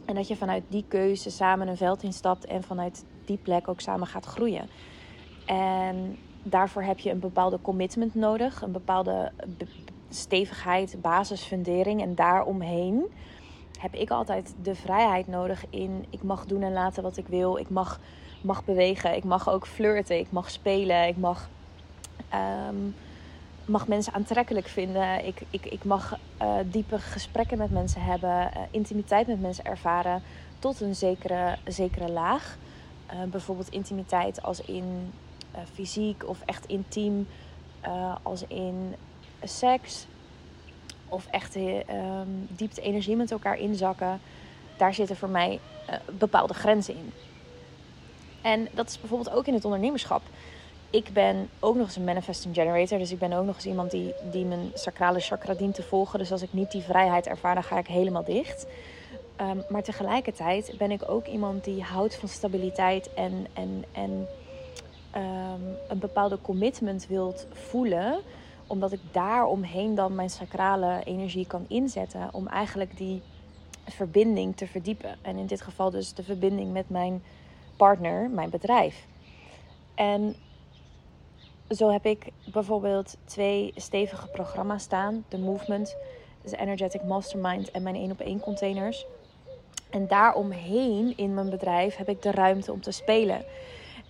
en 0.05 0.15
dat 0.15 0.27
je 0.27 0.35
vanuit 0.35 0.63
die 0.67 0.85
keuze 0.87 1.29
samen 1.29 1.67
een 1.67 1.77
veld 1.77 2.03
instapt 2.03 2.45
en 2.45 2.63
vanuit 2.63 3.05
die 3.25 3.37
plek 3.37 3.67
ook 3.67 3.79
samen 3.79 4.07
gaat 4.07 4.25
groeien. 4.25 4.69
En 5.45 6.17
daarvoor 6.43 6.81
heb 6.81 6.99
je 6.99 7.11
een 7.11 7.19
bepaalde 7.19 7.59
commitment 7.61 8.15
nodig, 8.15 8.61
een 8.61 8.71
bepaalde 8.71 9.31
stevigheid, 10.09 10.97
basisfundering. 11.01 12.01
En 12.01 12.15
daaromheen 12.15 13.05
heb 13.79 13.95
ik 13.95 14.09
altijd 14.09 14.53
de 14.61 14.75
vrijheid 14.75 15.27
nodig 15.27 15.65
in 15.69 16.05
ik 16.09 16.23
mag 16.23 16.45
doen 16.45 16.61
en 16.61 16.73
laten 16.73 17.03
wat 17.03 17.17
ik 17.17 17.27
wil. 17.27 17.57
Ik 17.57 17.69
mag, 17.69 17.99
mag 18.41 18.65
bewegen, 18.65 19.15
ik 19.15 19.23
mag 19.23 19.49
ook 19.49 19.67
flirten, 19.67 20.19
ik 20.19 20.31
mag 20.31 20.51
spelen, 20.51 21.07
ik 21.07 21.17
mag. 21.17 21.49
Um, 22.69 22.95
mag 23.65 23.87
mensen 23.87 24.13
aantrekkelijk 24.13 24.67
vinden. 24.67 25.25
Ik, 25.25 25.41
ik, 25.49 25.65
ik 25.65 25.83
mag 25.83 26.17
uh, 26.41 26.53
diepe 26.65 26.99
gesprekken 26.99 27.57
met 27.57 27.71
mensen 27.71 28.01
hebben, 28.01 28.51
uh, 28.57 28.61
intimiteit 28.71 29.27
met 29.27 29.41
mensen 29.41 29.65
ervaren 29.65 30.21
tot 30.59 30.81
een 30.81 30.95
zekere, 30.95 31.57
zekere 31.67 32.11
laag. 32.11 32.57
Uh, 33.13 33.23
bijvoorbeeld 33.23 33.69
intimiteit 33.69 34.41
als 34.43 34.61
in 34.61 35.13
fysiek 35.73 36.27
of 36.27 36.41
echt 36.45 36.65
intiem 36.65 37.27
als 38.23 38.43
in 38.47 38.95
seks 39.43 40.07
of 41.09 41.27
echt 41.31 41.55
uh, 41.55 41.73
diepte 42.47 42.81
energie 42.81 43.15
met 43.15 43.31
elkaar 43.31 43.57
inzakken, 43.57 44.21
daar 44.77 44.93
zitten 44.93 45.15
voor 45.15 45.29
mij 45.29 45.59
uh, 45.89 45.95
bepaalde 46.17 46.53
grenzen 46.53 46.95
in. 46.95 47.13
En 48.41 48.67
dat 48.71 48.89
is 48.89 48.99
bijvoorbeeld 48.99 49.35
ook 49.35 49.47
in 49.47 49.53
het 49.53 49.65
ondernemerschap. 49.65 50.21
Ik 50.89 51.09
ben 51.13 51.49
ook 51.59 51.75
nog 51.75 51.85
eens 51.85 51.95
een 51.95 52.03
manifesting 52.03 52.55
generator. 52.55 52.97
Dus 52.97 53.11
ik 53.11 53.19
ben 53.19 53.33
ook 53.33 53.45
nog 53.45 53.55
eens 53.55 53.65
iemand 53.65 53.91
die, 53.91 54.13
die 54.31 54.45
mijn 54.45 54.71
sacrale 54.73 55.19
chakra 55.19 55.53
dient 55.53 55.75
te 55.75 55.83
volgen. 55.83 56.19
Dus 56.19 56.31
als 56.31 56.41
ik 56.41 56.53
niet 56.53 56.71
die 56.71 56.81
vrijheid 56.81 57.27
ervaar, 57.27 57.53
dan 57.53 57.63
ga 57.63 57.77
ik 57.77 57.87
helemaal 57.87 58.23
dicht. 58.23 58.65
Um, 59.41 59.63
maar 59.69 59.83
tegelijkertijd 59.83 60.73
ben 60.77 60.91
ik 60.91 61.09
ook 61.09 61.25
iemand 61.25 61.63
die 61.63 61.81
houdt 61.83 62.15
van 62.15 62.29
stabiliteit 62.29 63.13
en, 63.13 63.47
en, 63.53 63.83
en 63.91 64.27
um, 65.15 65.77
een 65.87 65.99
bepaalde 65.99 66.37
commitment 66.41 67.07
wilt 67.07 67.47
voelen. 67.51 68.19
Omdat 68.69 68.91
ik 68.91 68.99
daaromheen 69.11 69.95
dan 69.95 70.15
mijn 70.15 70.29
sacrale 70.29 71.01
energie 71.03 71.47
kan 71.47 71.65
inzetten. 71.67 72.29
Om 72.33 72.47
eigenlijk 72.47 72.97
die 72.97 73.21
verbinding 73.85 74.55
te 74.55 74.67
verdiepen. 74.67 75.17
En 75.21 75.37
in 75.37 75.45
dit 75.45 75.61
geval 75.61 75.89
dus 75.89 76.13
de 76.13 76.23
verbinding 76.23 76.71
met 76.71 76.89
mijn 76.89 77.23
partner, 77.77 78.29
mijn 78.29 78.49
bedrijf. 78.49 79.05
En 79.95 80.35
zo 81.69 81.89
heb 81.89 82.05
ik 82.05 82.31
bijvoorbeeld 82.51 83.17
twee 83.25 83.71
stevige 83.75 84.27
programma's 84.27 84.83
staan. 84.83 85.25
De 85.29 85.37
Movement, 85.37 85.95
de 86.43 86.57
Energetic 86.57 87.03
Mastermind 87.03 87.71
en 87.71 87.83
mijn 87.83 87.95
1 87.95 88.11
op 88.11 88.19
1 88.19 88.39
containers. 88.39 89.05
En 89.89 90.07
daaromheen 90.07 91.13
in 91.17 91.33
mijn 91.33 91.49
bedrijf 91.49 91.95
heb 91.95 92.09
ik 92.09 92.21
de 92.21 92.31
ruimte 92.31 92.71
om 92.71 92.81
te 92.81 92.91
spelen. 92.91 93.43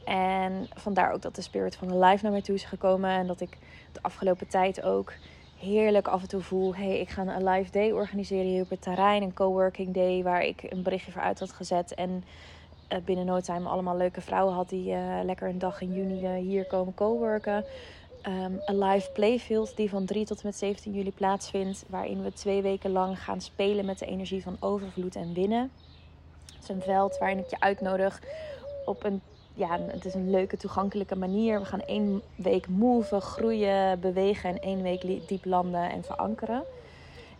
En 0.09 0.67
vandaar 0.73 1.13
ook 1.13 1.21
dat 1.21 1.35
de 1.35 1.41
spirit 1.41 1.75
van 1.75 1.87
de 1.87 1.97
live 1.97 2.23
naar 2.23 2.31
mij 2.31 2.41
toe 2.41 2.55
is 2.55 2.63
gekomen. 2.63 3.09
En 3.09 3.27
dat 3.27 3.41
ik 3.41 3.57
de 3.91 3.99
afgelopen 4.01 4.47
tijd 4.47 4.83
ook 4.83 5.13
heerlijk 5.57 6.07
af 6.07 6.21
en 6.21 6.27
toe 6.27 6.41
voel... 6.41 6.75
hey, 6.75 6.99
ik 6.99 7.09
ga 7.09 7.21
een 7.21 7.49
live 7.49 7.71
day 7.71 7.91
organiseren 7.91 8.45
hier 8.45 8.63
op 8.63 8.69
het 8.69 8.81
terrein. 8.81 9.21
Een 9.21 9.33
coworking 9.33 9.93
day 9.93 10.23
waar 10.23 10.43
ik 10.43 10.63
een 10.69 10.83
berichtje 10.83 11.11
voor 11.11 11.21
uit 11.21 11.39
had 11.39 11.51
gezet. 11.51 11.93
En 11.93 12.23
uh, 12.89 12.97
binnen 13.05 13.25
no 13.25 13.39
time 13.39 13.69
allemaal 13.69 13.97
leuke 13.97 14.21
vrouwen 14.21 14.53
had... 14.53 14.69
die 14.69 14.91
uh, 14.91 15.19
lekker 15.23 15.49
een 15.49 15.59
dag 15.59 15.81
in 15.81 15.93
juni 15.93 16.23
uh, 16.23 16.33
hier 16.33 16.65
komen 16.65 16.93
coworken. 16.93 17.65
Um, 18.27 18.61
een 18.65 18.79
live 18.79 19.11
playfield 19.11 19.75
die 19.75 19.89
van 19.89 20.05
3 20.05 20.25
tot 20.25 20.37
en 20.37 20.45
met 20.45 20.57
17 20.57 20.93
juli 20.93 21.11
plaatsvindt. 21.11 21.85
Waarin 21.87 22.23
we 22.23 22.33
twee 22.33 22.61
weken 22.61 22.91
lang 22.91 23.23
gaan 23.23 23.41
spelen 23.41 23.85
met 23.85 23.99
de 23.99 24.05
energie 24.05 24.43
van 24.43 24.57
overvloed 24.59 25.15
en 25.15 25.33
winnen. 25.33 25.71
Het 26.45 26.63
is 26.63 26.69
een 26.69 26.81
veld 26.81 27.17
waarin 27.17 27.37
ik 27.37 27.49
je 27.49 27.59
uitnodig 27.59 28.21
op 28.85 29.03
een 29.03 29.21
ja, 29.59 29.79
het 29.87 30.05
is 30.05 30.13
een 30.13 30.29
leuke, 30.29 30.57
toegankelijke 30.57 31.15
manier. 31.15 31.59
We 31.59 31.65
gaan 31.65 31.81
één 31.81 32.21
week 32.35 32.67
move, 32.67 33.19
groeien, 33.19 33.99
bewegen 33.99 34.49
en 34.49 34.59
één 34.59 34.81
week 34.81 35.27
diep 35.27 35.45
landen 35.45 35.91
en 35.91 36.03
verankeren. 36.03 36.63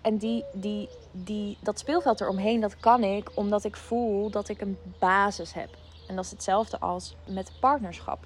En 0.02 0.18
die, 0.18 0.44
die, 0.54 0.90
die, 1.12 1.58
dat 1.62 1.80
speelveld 1.80 2.22
eromheen, 2.22 2.60
dat 2.60 2.78
kan 2.78 3.04
ik 3.04 3.32
omdat 3.34 3.64
ik 3.64 3.76
voel 3.76 4.30
dat 4.30 4.50
ik 4.50 4.62
een 4.62 4.78
basis 5.00 5.54
heb. 5.54 5.70
En 6.08 6.16
dat 6.16 6.26
is 6.26 6.32
hetzelfde 6.32 6.80
als 6.80 7.16
met 7.28 7.52
partnerschap. 7.60 8.20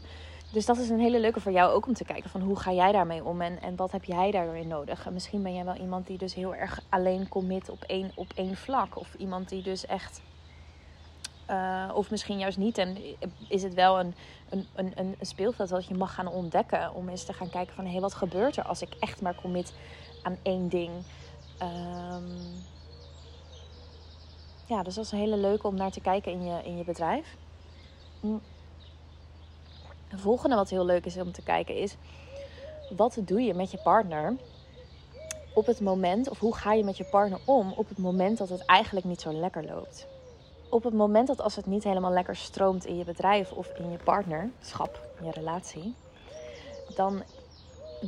Dus 0.51 0.65
dat 0.65 0.77
is 0.77 0.89
een 0.89 0.99
hele 0.99 1.19
leuke 1.19 1.41
voor 1.41 1.51
jou 1.51 1.73
ook 1.73 1.87
om 1.87 1.93
te 1.93 2.05
kijken 2.05 2.29
van 2.29 2.41
hoe 2.41 2.59
ga 2.59 2.71
jij 2.71 2.91
daarmee 2.91 3.23
om 3.23 3.41
en, 3.41 3.61
en 3.61 3.75
wat 3.75 3.91
heb 3.91 4.03
jij 4.03 4.31
daarin 4.31 4.67
nodig. 4.67 5.05
En 5.05 5.13
misschien 5.13 5.43
ben 5.43 5.53
jij 5.53 5.65
wel 5.65 5.75
iemand 5.75 6.07
die 6.07 6.17
dus 6.17 6.33
heel 6.33 6.55
erg 6.55 6.81
alleen 6.89 7.29
commit 7.29 7.69
op 7.69 7.83
één, 7.87 8.11
op 8.15 8.31
één 8.35 8.55
vlak. 8.55 8.99
Of 8.99 9.13
iemand 9.17 9.49
die 9.49 9.63
dus 9.63 9.85
echt 9.85 10.21
uh, 11.53 11.95
of 11.95 12.09
misschien 12.09 12.39
juist 12.39 12.57
niet. 12.57 12.77
En 12.77 12.97
is 13.47 13.63
het 13.63 13.73
wel 13.73 13.99
een, 13.99 14.15
een, 14.49 14.67
een, 14.75 14.93
een 14.95 15.15
speelveld 15.21 15.69
dat 15.69 15.85
je 15.85 15.95
mag 15.95 16.13
gaan 16.13 16.27
ontdekken. 16.27 16.93
Om 16.93 17.09
eens 17.09 17.23
te 17.23 17.33
gaan 17.33 17.49
kijken 17.49 17.75
van 17.75 17.85
hé, 17.85 17.99
wat 17.99 18.13
gebeurt 18.13 18.57
er 18.57 18.63
als 18.63 18.81
ik 18.81 18.95
echt 18.99 19.21
maar 19.21 19.35
commit 19.35 19.73
aan 20.21 20.37
één 20.41 20.69
ding. 20.69 20.91
Um, 21.61 22.63
ja, 24.65 24.83
dus 24.83 24.95
dat 24.95 25.05
is 25.05 25.11
een 25.11 25.17
hele 25.17 25.37
leuke 25.37 25.67
om 25.67 25.75
naar 25.75 25.91
te 25.91 26.01
kijken 26.01 26.31
in 26.31 26.45
je, 26.45 26.63
in 26.63 26.77
je 26.77 26.83
bedrijf. 26.83 27.37
Hm. 28.19 28.37
Een 30.09 30.19
volgende 30.19 30.55
wat 30.55 30.69
heel 30.69 30.85
leuk 30.85 31.05
is 31.05 31.17
om 31.17 31.31
te 31.31 31.41
kijken 31.41 31.75
is... 31.75 31.95
Wat 32.95 33.17
doe 33.21 33.41
je 33.41 33.53
met 33.53 33.71
je 33.71 33.77
partner 33.77 34.35
op 35.53 35.65
het 35.65 35.81
moment... 35.81 36.29
of 36.29 36.39
hoe 36.39 36.55
ga 36.55 36.73
je 36.73 36.83
met 36.83 36.97
je 36.97 37.03
partner 37.03 37.39
om 37.45 37.71
op 37.71 37.89
het 37.89 37.97
moment 37.97 38.37
dat 38.37 38.49
het 38.49 38.65
eigenlijk 38.65 39.05
niet 39.05 39.21
zo 39.21 39.33
lekker 39.33 39.65
loopt? 39.65 40.07
Op 40.73 40.83
het 40.83 40.93
moment 40.93 41.27
dat 41.27 41.41
als 41.41 41.55
het 41.55 41.65
niet 41.65 41.83
helemaal 41.83 42.11
lekker 42.11 42.35
stroomt 42.35 42.85
in 42.85 42.97
je 42.97 43.03
bedrijf 43.03 43.51
of 43.51 43.67
in 43.77 43.91
je 43.91 43.97
partnerschap, 44.03 45.07
in 45.19 45.25
je 45.25 45.31
relatie, 45.31 45.93
dan 46.95 47.23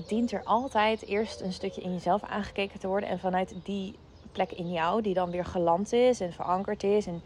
dient 0.08 0.32
er 0.32 0.42
altijd 0.44 1.06
eerst 1.06 1.42
een 1.42 1.54
stukje 1.54 1.82
in 1.82 1.94
jezelf 1.94 2.24
aangekeken 2.24 2.80
te 2.80 2.88
worden. 2.88 3.10
En 3.10 3.20
vanuit 3.20 3.56
die 3.64 3.96
plek 4.32 4.52
in 4.52 4.72
jou, 4.72 5.02
die 5.02 5.14
dan 5.14 5.32
weer 5.32 5.46
geland 5.46 5.94
is 5.94 6.20
en 6.20 6.34
verankerd 6.34 6.84
is. 6.84 7.06
En 7.06 7.22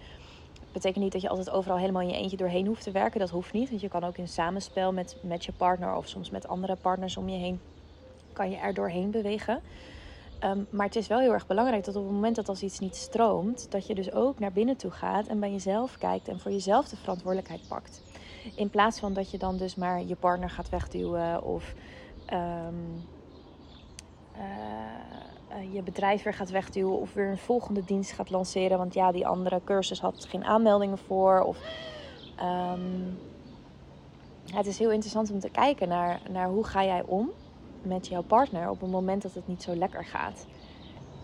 betekent 0.72 1.04
niet 1.04 1.14
dat 1.14 1.22
je 1.22 1.30
altijd 1.30 1.50
overal 1.50 1.78
helemaal 1.78 2.02
in 2.02 2.10
je 2.10 2.18
eentje 2.18 2.38
doorheen 2.38 2.68
hoeft 2.68 2.84
te 2.84 2.92
werken. 2.92 3.20
Dat 3.20 3.30
hoeft 3.30 3.54
niet. 3.54 3.70
Want 3.70 3.82
je 3.82 3.90
kan 3.90 4.04
ook 4.04 4.18
in 4.18 4.28
samenspel 4.28 4.94
met, 4.94 5.16
met 5.22 5.46
je 5.46 5.52
partner 5.52 5.96
of 5.96 6.08
soms 6.08 6.30
met 6.30 6.48
andere 6.48 6.76
partners 6.76 7.18
om 7.18 7.30
je 7.30 7.38
heen, 7.38 7.62
kan 8.34 8.50
je 8.50 8.58
er 8.58 8.74
doorheen 8.74 9.12
bewegen. 9.12 9.62
Um, 10.44 10.68
maar 10.70 10.86
het 10.86 10.96
is 10.96 11.08
wel 11.08 11.20
heel 11.20 11.34
erg 11.34 11.48
belangrijk 11.48 11.86
dat 11.86 11.96
op 11.96 12.04
het 12.04 12.12
moment 12.12 12.36
dat 12.36 12.50
als 12.50 12.64
iets 12.64 12.80
niet 12.80 12.96
stroomt, 12.96 13.72
dat 13.72 13.88
je 13.88 13.96
dus 13.96 14.12
ook 14.12 14.40
naar 14.40 14.52
binnen 14.52 14.78
toe 14.78 14.92
gaat 14.92 15.28
en 15.28 15.40
bij 15.40 15.52
jezelf 15.52 15.98
kijkt 15.98 16.28
en 16.28 16.40
voor 16.40 16.52
jezelf 16.52 16.88
de 16.88 16.96
verantwoordelijkheid 16.96 17.68
pakt. 17.68 18.02
In 18.56 18.70
plaats 18.70 19.00
van 19.00 19.14
dat 19.14 19.32
je 19.32 19.38
dan 19.38 19.58
dus 19.58 19.76
maar 19.76 20.04
je 20.04 20.16
partner 20.16 20.50
gaat 20.50 20.70
wegduwen 20.70 21.44
of 21.44 21.74
um, 22.34 23.04
uh, 24.38 25.74
je 25.74 25.82
bedrijf 25.82 26.24
weer 26.24 26.34
gaat 26.34 26.50
wegduwen 26.50 27.00
of 27.00 27.14
weer 27.14 27.30
een 27.30 27.38
volgende 27.38 27.86
dienst 27.86 28.12
gaat 28.12 28.30
lanceren. 28.30 28.78
Want 28.78 28.94
ja, 28.94 29.12
die 29.12 29.28
andere 29.28 29.62
cursus 29.64 30.02
had 30.02 30.26
geen 30.26 30.44
aanmeldingen 30.44 30.98
voor. 30.98 31.42
Of, 31.42 31.58
um, 32.42 33.20
het 34.54 34.66
is 34.66 34.80
heel 34.80 34.92
interessant 34.92 35.32
om 35.32 35.40
te 35.40 35.50
kijken 35.50 35.88
naar, 35.88 36.22
naar 36.30 36.48
hoe 36.48 36.64
ga 36.64 36.84
jij 36.84 37.04
om 37.06 37.30
met 37.82 38.08
jouw 38.08 38.22
partner 38.22 38.70
op 38.70 38.82
het 38.82 38.92
moment 38.92 39.22
dat 39.22 39.34
het 39.34 39.48
niet 39.48 39.64
zo 39.64 39.76
lekker 39.76 40.06
gaat. 40.06 40.46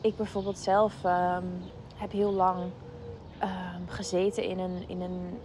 Ik 0.01 0.15
bijvoorbeeld 0.15 0.57
zelf 0.57 1.03
um, 1.03 1.61
heb 1.95 2.11
heel 2.11 2.31
lang 2.31 2.63
um, 3.43 3.87
gezeten 3.87 4.43
in 4.43 4.59
een, 4.59 4.83
in 4.87 5.01
een 5.01 5.39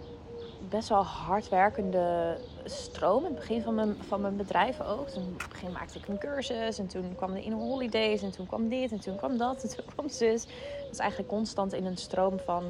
best 0.69 0.89
wel 0.89 1.03
hardwerkende 1.03 2.37
stroom. 2.63 3.19
In 3.19 3.31
het 3.31 3.35
begin 3.35 3.61
van 3.61 3.75
mijn, 3.75 3.95
van 3.99 4.21
mijn 4.21 4.35
bedrijf 4.35 4.81
ook. 4.81 5.07
Toen, 5.07 5.35
het 5.37 5.49
begin 5.49 5.71
maakte 5.71 5.97
ik 5.97 6.07
een 6.07 6.17
cursus 6.17 6.79
en 6.79 6.87
toen 6.87 7.15
kwam 7.15 7.33
de 7.33 7.43
in 7.43 7.51
holidays 7.51 8.21
en 8.21 8.31
toen 8.31 8.45
kwam 8.45 8.69
dit 8.69 8.91
en 8.91 8.99
toen 8.99 9.15
kwam 9.15 9.37
dat 9.37 9.63
en 9.63 9.75
toen 9.75 9.85
kwam 9.85 10.09
zus. 10.09 10.43
Het 10.43 10.87
was 10.89 10.97
eigenlijk 10.97 11.29
constant 11.29 11.73
in 11.73 11.85
een 11.85 11.97
stroom 11.97 12.39
van, 12.39 12.63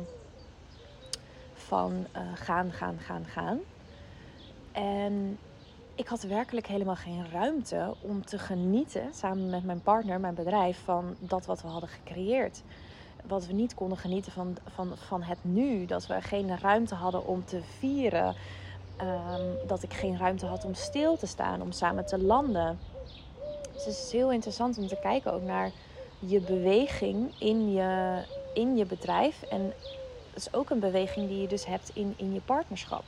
van 1.54 1.92
uh, 2.16 2.22
gaan, 2.34 2.72
gaan, 2.72 3.00
gaan, 3.00 3.26
gaan. 3.26 3.60
En 4.72 5.38
ik 5.96 6.08
had 6.08 6.22
werkelijk 6.22 6.68
helemaal 6.68 6.96
geen 6.96 7.32
ruimte 7.32 7.96
om 8.02 8.26
te 8.26 8.40
genieten 8.40 9.14
samen 9.14 9.50
met 9.50 9.64
mijn 9.64 9.82
partner, 9.82 10.20
mijn 10.20 10.36
bedrijf, 10.36 10.82
van 10.84 11.16
dat 11.20 11.46
wat 11.46 11.62
we 11.62 11.68
hadden 11.68 11.90
gecreëerd. 11.90 12.64
Wat 13.28 13.46
we 13.46 13.54
niet 13.54 13.74
konden 13.74 13.98
genieten 13.98 14.32
van, 14.32 14.58
van, 14.66 14.92
van 14.96 15.24
het 15.24 15.38
nu. 15.42 15.86
Dat 15.86 16.08
we 16.08 16.22
geen 16.22 16.60
ruimte 16.60 16.96
hadden 16.96 17.28
om 17.28 17.46
te 17.46 17.62
vieren. 17.62 18.36
Um, 19.02 19.68
dat 19.68 19.84
ik 19.84 19.94
geen 19.94 20.18
ruimte 20.18 20.46
had 20.46 20.66
om 20.66 20.74
stil 20.74 21.18
te 21.18 21.28
staan, 21.28 21.62
om 21.62 21.72
samen 21.72 22.06
te 22.06 22.18
landen. 22.18 22.80
Dus 23.74 23.86
het 23.86 23.96
is 24.06 24.12
heel 24.12 24.32
interessant 24.32 24.78
om 24.78 24.88
te 24.88 25.00
kijken 25.02 25.34
ook 25.34 25.42
naar 25.42 25.72
je 26.20 26.40
beweging 26.40 27.34
in 27.40 27.72
je, 27.74 28.22
in 28.54 28.78
je 28.78 28.86
bedrijf. 28.86 29.42
En 29.42 29.74
het 30.34 30.36
is 30.36 30.54
ook 30.54 30.70
een 30.70 30.80
beweging 30.80 31.28
die 31.28 31.42
je 31.42 31.48
dus 31.48 31.66
hebt 31.66 31.92
in, 31.94 32.14
in 32.18 32.34
je 32.34 32.42
partnerschap. 32.42 33.04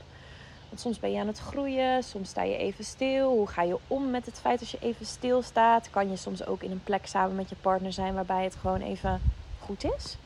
Soms 0.76 1.00
ben 1.00 1.12
je 1.12 1.20
aan 1.20 1.28
het 1.28 1.40
groeien, 1.40 2.04
soms 2.04 2.30
sta 2.30 2.44
je 2.44 2.58
even 2.58 2.84
stil. 2.84 3.32
Hoe 3.32 3.48
ga 3.48 3.62
je 3.62 3.78
om 3.88 4.12
met 4.12 4.26
het 4.26 4.40
feit 4.40 4.60
dat 4.60 4.70
je 4.70 4.78
even 4.82 5.06
stil 5.06 5.42
staat? 5.42 5.90
Kan 5.90 6.10
je 6.10 6.16
soms 6.16 6.46
ook 6.46 6.64
in 6.64 6.72
een 6.72 6.84
plek 6.84 7.06
samen 7.06 7.36
met 7.36 7.50
je 7.50 7.56
partner 7.56 7.94
zijn 7.94 8.14
waarbij 8.14 8.44
het 8.44 8.56
gewoon 8.56 8.82
even 8.82 9.22
goed 9.60 9.84
is? 9.84 10.18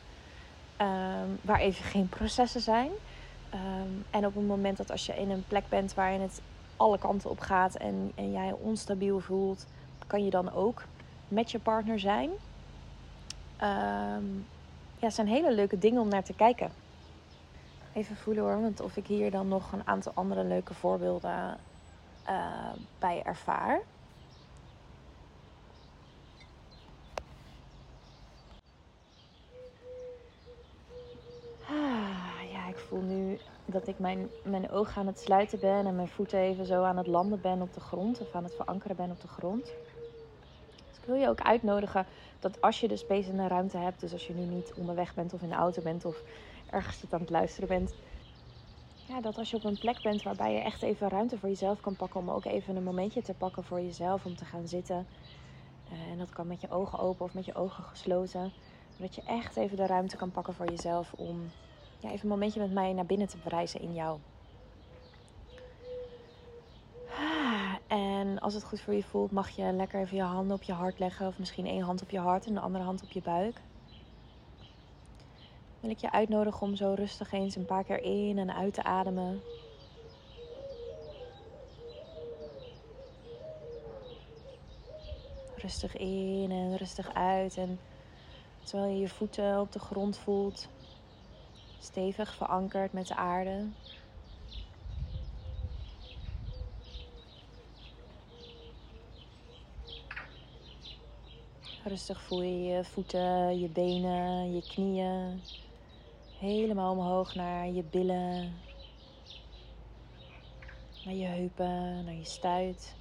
Um, 0.80 1.38
waar 1.40 1.60
even 1.60 1.84
geen 1.84 2.08
processen 2.08 2.60
zijn. 2.60 2.90
Um, 3.54 4.04
en 4.10 4.26
op 4.26 4.34
het 4.34 4.46
moment 4.46 4.76
dat 4.76 4.90
als 4.90 5.06
je 5.06 5.14
in 5.14 5.30
een 5.30 5.44
plek 5.48 5.64
bent 5.68 5.94
waarin 5.94 6.20
het 6.20 6.40
alle 6.76 6.98
kanten 6.98 7.30
op 7.30 7.40
gaat 7.40 7.74
en, 7.74 8.12
en 8.14 8.32
jij 8.32 8.52
onstabiel 8.52 9.20
voelt, 9.20 9.66
kan 10.06 10.24
je 10.24 10.30
dan 10.30 10.52
ook 10.52 10.82
met 11.28 11.50
je 11.50 11.58
partner 11.58 11.98
zijn. 12.00 12.30
Um, 13.62 14.46
ja, 14.98 15.06
het 15.06 15.14
zijn 15.14 15.28
hele 15.28 15.52
leuke 15.52 15.78
dingen 15.78 16.00
om 16.00 16.08
naar 16.08 16.24
te 16.24 16.34
kijken. 16.34 16.70
Even 17.98 18.16
voelen 18.16 18.44
hoor, 18.44 18.60
want 18.60 18.80
of 18.80 18.96
ik 18.96 19.06
hier 19.06 19.30
dan 19.30 19.48
nog 19.48 19.72
een 19.72 19.86
aantal 19.86 20.12
andere 20.14 20.44
leuke 20.44 20.74
voorbeelden 20.74 21.58
uh, 22.28 22.72
bij 22.98 23.22
ervaar. 23.22 23.80
Ah, 31.68 32.52
ja, 32.52 32.68
ik 32.68 32.76
voel 32.76 33.00
nu 33.00 33.38
dat 33.64 33.86
ik 33.86 33.98
mijn, 33.98 34.28
mijn 34.42 34.70
ogen 34.70 35.00
aan 35.00 35.06
het 35.06 35.18
sluiten 35.18 35.60
ben 35.60 35.86
en 35.86 35.96
mijn 35.96 36.08
voeten 36.08 36.38
even 36.38 36.66
zo 36.66 36.82
aan 36.82 36.96
het 36.96 37.06
landen 37.06 37.40
ben 37.40 37.62
op 37.62 37.74
de 37.74 37.80
grond 37.80 38.20
of 38.20 38.34
aan 38.34 38.44
het 38.44 38.54
verankeren 38.54 38.96
ben 38.96 39.10
op 39.10 39.20
de 39.20 39.28
grond. 39.28 39.64
Dus 40.88 40.96
ik 41.00 41.04
wil 41.04 41.14
je 41.14 41.28
ook 41.28 41.40
uitnodigen 41.40 42.06
dat 42.38 42.60
als 42.60 42.80
je 42.80 42.88
de 42.88 42.96
space 42.96 43.30
en 43.30 43.36
de 43.36 43.48
ruimte 43.48 43.78
hebt, 43.78 44.00
dus 44.00 44.12
als 44.12 44.26
je 44.26 44.34
nu 44.34 44.54
niet 44.54 44.72
onderweg 44.76 45.14
bent 45.14 45.32
of 45.32 45.42
in 45.42 45.48
de 45.48 45.54
auto 45.54 45.82
bent 45.82 46.04
of 46.04 46.22
ergens 46.70 46.98
zit 46.98 47.12
aan 47.12 47.20
het 47.20 47.30
luisteren 47.30 47.68
bent, 47.68 47.94
ja, 49.08 49.20
dat 49.20 49.38
als 49.38 49.50
je 49.50 49.56
op 49.56 49.64
een 49.64 49.78
plek 49.78 50.02
bent 50.02 50.22
waarbij 50.22 50.52
je 50.52 50.60
echt 50.60 50.82
even 50.82 51.08
ruimte 51.08 51.38
voor 51.38 51.48
jezelf 51.48 51.80
kan 51.80 51.96
pakken, 51.96 52.20
om 52.20 52.30
ook 52.30 52.44
even 52.44 52.76
een 52.76 52.82
momentje 52.82 53.22
te 53.22 53.34
pakken 53.34 53.64
voor 53.64 53.80
jezelf 53.80 54.24
om 54.24 54.36
te 54.36 54.44
gaan 54.44 54.68
zitten. 54.68 55.06
Eh, 55.84 56.10
en 56.10 56.18
dat 56.18 56.30
kan 56.30 56.46
met 56.46 56.60
je 56.60 56.70
ogen 56.70 56.98
open 56.98 57.24
of 57.24 57.34
met 57.34 57.44
je 57.44 57.54
ogen 57.54 57.84
gesloten. 57.84 58.52
Dat 58.96 59.14
je 59.14 59.22
echt 59.22 59.56
even 59.56 59.76
de 59.76 59.86
ruimte 59.86 60.16
kan 60.16 60.30
pakken 60.30 60.54
voor 60.54 60.66
jezelf 60.68 61.12
om 61.12 61.52
ja, 61.98 62.08
even 62.10 62.22
een 62.22 62.28
momentje 62.28 62.60
met 62.60 62.72
mij 62.72 62.92
naar 62.92 63.06
binnen 63.06 63.28
te 63.28 63.38
verrijzen 63.38 63.80
in 63.80 63.94
jou. 63.94 64.20
En 67.86 68.38
als 68.38 68.54
het 68.54 68.64
goed 68.64 68.80
voor 68.80 68.94
je 68.94 69.04
voelt, 69.04 69.30
mag 69.30 69.48
je 69.48 69.72
lekker 69.72 70.00
even 70.00 70.16
je 70.16 70.22
handen 70.22 70.56
op 70.56 70.62
je 70.62 70.72
hart 70.72 70.98
leggen. 70.98 71.26
Of 71.26 71.38
misschien 71.38 71.66
één 71.66 71.82
hand 71.82 72.02
op 72.02 72.10
je 72.10 72.18
hart 72.18 72.46
en 72.46 72.54
de 72.54 72.60
andere 72.60 72.84
hand 72.84 73.02
op 73.02 73.12
je 73.12 73.22
buik. 73.22 73.67
Wil 75.80 75.90
ik 75.90 75.98
je 75.98 76.10
uitnodigen 76.10 76.66
om 76.66 76.76
zo 76.76 76.92
rustig 76.96 77.32
eens 77.32 77.56
een 77.56 77.64
paar 77.64 77.84
keer 77.84 78.02
in 78.02 78.38
en 78.38 78.54
uit 78.54 78.74
te 78.74 78.82
ademen. 78.82 79.42
Rustig 85.56 85.96
in 85.96 86.50
en 86.50 86.76
rustig 86.76 87.14
uit. 87.14 87.56
En 87.56 87.78
terwijl 88.62 88.92
je 88.92 88.98
je 88.98 89.08
voeten 89.08 89.60
op 89.60 89.72
de 89.72 89.78
grond 89.78 90.16
voelt, 90.16 90.68
stevig 91.78 92.34
verankerd 92.34 92.92
met 92.92 93.06
de 93.06 93.14
aarde. 93.14 93.66
Rustig 101.84 102.20
voel 102.20 102.42
je 102.42 102.62
je 102.62 102.84
voeten, 102.84 103.60
je 103.60 103.68
benen, 103.68 104.54
je 104.54 104.62
knieën. 104.62 105.40
Helemaal 106.38 106.92
omhoog 106.92 107.34
naar 107.34 107.68
je 107.68 107.82
billen. 107.82 108.52
Naar 111.04 111.14
je 111.14 111.24
heupen, 111.24 112.04
naar 112.04 112.14
je 112.14 112.24
stuit. 112.24 112.94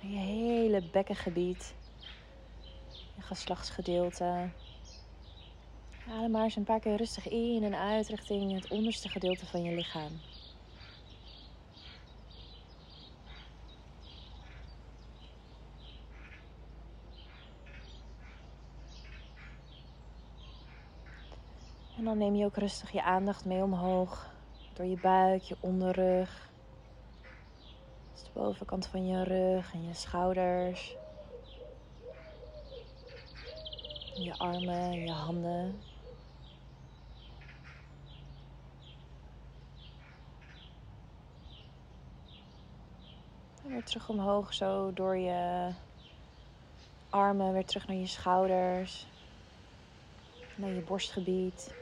Naar 0.00 0.12
je 0.12 0.18
hele 0.18 0.82
bekkengebied. 0.82 1.74
Je 3.16 3.22
geslachtsgedeelte. 3.22 4.48
Adem 6.08 6.30
maar 6.30 6.44
eens 6.44 6.56
een 6.56 6.64
paar 6.64 6.80
keer 6.80 6.96
rustig 6.96 7.28
in 7.28 7.62
en 7.62 7.74
uit 7.74 8.08
richting 8.08 8.54
het 8.54 8.68
onderste 8.68 9.08
gedeelte 9.08 9.46
van 9.46 9.62
je 9.62 9.74
lichaam. 9.74 10.31
En 22.02 22.08
dan 22.08 22.18
neem 22.18 22.34
je 22.34 22.44
ook 22.44 22.56
rustig 22.56 22.90
je 22.90 23.02
aandacht 23.02 23.44
mee 23.44 23.62
omhoog. 23.62 24.30
Door 24.74 24.86
je 24.86 24.96
buik, 24.96 25.42
je 25.42 25.56
onderrug. 25.60 26.50
De 28.14 28.28
bovenkant 28.32 28.86
van 28.86 29.06
je 29.06 29.22
rug 29.22 29.72
en 29.72 29.86
je 29.86 29.94
schouders. 29.94 30.96
Je 34.14 34.38
armen, 34.38 34.92
je 34.92 35.12
handen. 35.12 35.80
En 43.64 43.70
weer 43.70 43.84
terug 43.84 44.08
omhoog, 44.08 44.54
zo 44.54 44.92
door 44.92 45.16
je 45.16 45.70
armen, 47.10 47.52
weer 47.52 47.66
terug 47.66 47.86
naar 47.86 47.96
je 47.96 48.06
schouders, 48.06 49.06
naar 50.56 50.70
je 50.70 50.80
borstgebied. 50.80 51.80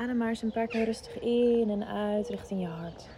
Adem 0.00 0.16
maar 0.16 0.28
eens 0.28 0.42
een 0.42 0.52
paar 0.52 0.66
keer 0.66 0.84
rustig 0.84 1.18
in 1.18 1.70
en 1.70 1.86
uit 1.86 2.28
richting 2.28 2.60
je 2.60 2.66
hart. 2.66 3.08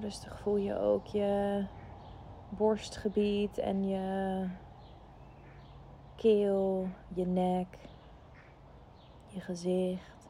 Rustig 0.00 0.38
voel 0.40 0.56
je 0.56 0.78
ook 0.78 1.06
je 1.06 1.64
borstgebied 2.48 3.58
en 3.58 3.88
je 3.88 4.48
keel, 6.16 6.88
je 7.14 7.26
nek, 7.26 7.78
je 9.28 9.40
gezicht, 9.40 10.21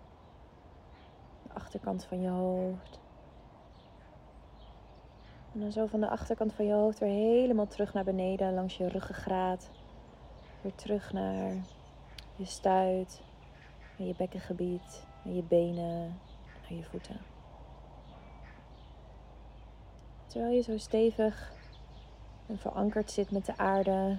achterkant 1.72 2.04
van 2.04 2.20
je 2.20 2.28
hoofd. 2.28 3.00
En 5.54 5.60
dan 5.60 5.72
zo 5.72 5.86
van 5.86 6.00
de 6.00 6.08
achterkant 6.08 6.52
van 6.52 6.66
je 6.66 6.72
hoofd 6.72 6.98
weer 6.98 7.08
helemaal 7.08 7.66
terug 7.66 7.92
naar 7.92 8.04
beneden 8.04 8.54
langs 8.54 8.76
je 8.76 8.88
ruggengraat. 8.88 9.70
Weer 10.60 10.74
terug 10.74 11.12
naar 11.12 11.54
je 12.36 12.44
stuit, 12.44 13.22
naar 13.96 14.08
je 14.08 14.14
bekkengebied, 14.16 15.06
naar 15.24 15.34
je 15.34 15.42
benen, 15.42 16.00
naar 16.62 16.78
je 16.78 16.84
voeten. 16.84 17.20
Terwijl 20.26 20.54
je 20.54 20.62
zo 20.62 20.78
stevig 20.78 21.52
en 22.46 22.58
verankerd 22.58 23.10
zit 23.10 23.30
met 23.30 23.46
de 23.46 23.56
aarde, 23.56 24.18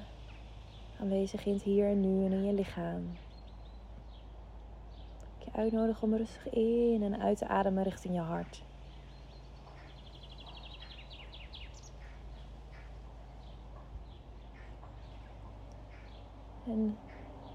aanwezig 1.00 1.46
in 1.46 1.54
het 1.54 1.64
hier 1.64 1.90
en 1.90 2.00
nu 2.00 2.26
en 2.26 2.32
in 2.32 2.46
je 2.46 2.54
lichaam. 2.54 3.18
Ik 5.44 5.54
je 5.54 5.60
uitnodigen 5.60 6.04
om 6.04 6.16
rustig 6.16 6.50
in 6.50 7.04
en 7.04 7.22
uit 7.22 7.38
te 7.38 7.48
ademen 7.48 7.84
richting 7.84 8.14
je 8.14 8.20
hart. 8.20 8.64
En 16.66 16.98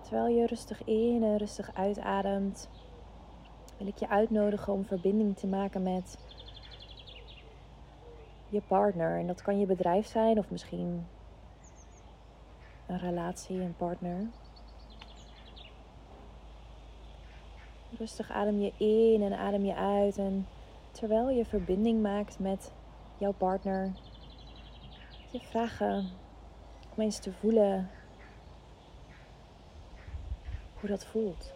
terwijl 0.02 0.36
je 0.36 0.46
rustig 0.46 0.84
in 0.84 1.22
en 1.22 1.36
rustig 1.36 1.74
uitademt, 1.74 2.68
wil 3.76 3.86
ik 3.86 3.98
je 3.98 4.08
uitnodigen 4.08 4.72
om 4.72 4.84
verbinding 4.84 5.36
te 5.36 5.46
maken 5.46 5.82
met 5.82 6.18
je 8.48 8.60
partner. 8.60 9.18
En 9.18 9.26
dat 9.26 9.42
kan 9.42 9.58
je 9.58 9.66
bedrijf 9.66 10.06
zijn 10.06 10.38
of 10.38 10.50
misschien 10.50 11.06
een 12.86 12.98
relatie, 12.98 13.60
een 13.60 13.76
partner. 13.76 14.28
Rustig 17.98 18.30
adem 18.30 18.60
je 18.60 18.72
in 18.76 19.22
en 19.22 19.38
adem 19.38 19.64
je 19.64 19.74
uit. 19.74 20.18
En 20.18 20.46
terwijl 20.90 21.30
je 21.30 21.44
verbinding 21.44 22.02
maakt 22.02 22.38
met 22.38 22.72
jouw 23.16 23.32
partner, 23.32 23.92
je 25.30 25.40
vragen 25.40 26.10
om 26.94 27.02
eens 27.02 27.18
te 27.18 27.32
voelen 27.32 27.90
hoe 30.80 30.88
dat 30.88 31.04
voelt. 31.04 31.52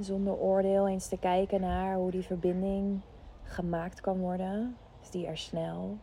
Zonder 0.00 0.36
oordeel 0.36 0.88
eens 0.88 1.08
te 1.08 1.18
kijken 1.18 1.60
naar 1.60 1.94
hoe 1.94 2.10
die 2.10 2.22
verbinding 2.22 3.00
gemaakt 3.44 4.00
kan 4.00 4.18
worden. 4.18 4.76
Die 5.10 5.26
er 5.26 5.38
snel? 5.38 5.98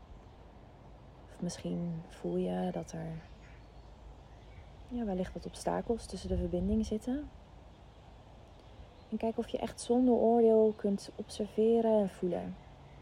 Of 1.32 1.41
misschien 1.41 2.02
voel 2.10 2.38
je 2.38 2.70
dat 2.72 2.91
er 2.91 3.22
ja, 4.88 5.06
wellicht 5.06 5.34
wat 5.34 5.46
obstakels 5.46 6.06
tussen 6.06 6.30
de 6.30 6.38
verbinding 6.38 6.86
zitten. 6.86 7.30
En 9.10 9.18
kijk 9.18 9.38
of 9.38 9.48
je 9.48 9.58
echt 9.58 9.82
zonder 9.82 10.13
oordeel 10.13 10.74
kunt 10.76 11.10
observeren 11.15 12.00
en 12.02 12.10
voelen. 12.10 12.56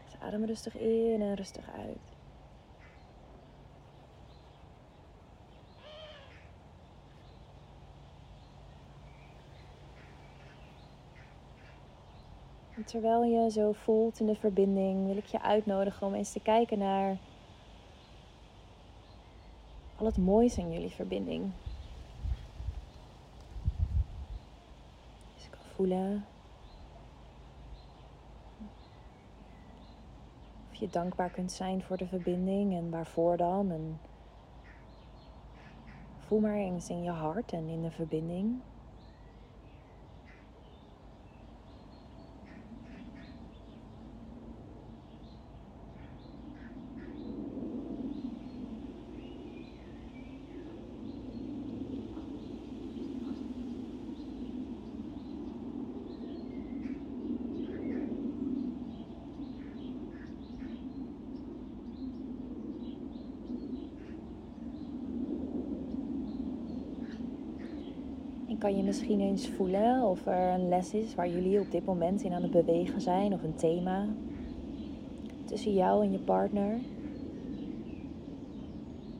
Dus 0.04 0.20
adem 0.20 0.44
rustig 0.44 0.76
in 0.76 1.22
en 1.22 1.34
rustig 1.34 1.70
uit. 1.76 2.13
Terwijl 12.84 13.22
je 13.22 13.50
zo 13.50 13.72
voelt 13.72 14.20
in 14.20 14.26
de 14.26 14.34
verbinding, 14.34 15.06
wil 15.06 15.16
ik 15.16 15.26
je 15.26 15.42
uitnodigen 15.42 16.06
om 16.06 16.14
eens 16.14 16.32
te 16.32 16.40
kijken 16.40 16.78
naar 16.78 17.16
al 19.96 20.06
het 20.06 20.18
moois 20.18 20.58
in 20.58 20.72
jullie 20.72 20.90
verbinding. 20.90 21.52
voelen. 25.74 26.24
Of 30.70 30.74
je 30.74 30.88
dankbaar 30.90 31.30
kunt 31.30 31.52
zijn 31.52 31.82
voor 31.82 31.96
de 31.96 32.06
verbinding 32.06 32.74
en 32.74 32.90
waarvoor 32.90 33.36
dan. 33.36 33.70
En 33.70 34.00
voel 36.18 36.40
maar 36.40 36.56
eens 36.56 36.88
in 36.88 37.02
je 37.02 37.10
hart 37.10 37.52
en 37.52 37.68
in 37.68 37.82
de 37.82 37.90
verbinding. 37.90 38.60
Kan 68.64 68.76
je 68.76 68.82
misschien 68.82 69.20
eens 69.20 69.48
voelen 69.48 70.02
of 70.02 70.26
er 70.26 70.52
een 70.52 70.68
les 70.68 70.94
is 70.94 71.14
waar 71.14 71.28
jullie 71.28 71.60
op 71.60 71.70
dit 71.70 71.84
moment 71.84 72.22
in 72.22 72.32
aan 72.32 72.42
het 72.42 72.50
bewegen 72.50 73.00
zijn 73.00 73.32
of 73.32 73.42
een 73.42 73.54
thema 73.54 74.06
tussen 75.44 75.74
jou 75.74 76.04
en 76.04 76.12
je 76.12 76.18
partner. 76.18 76.78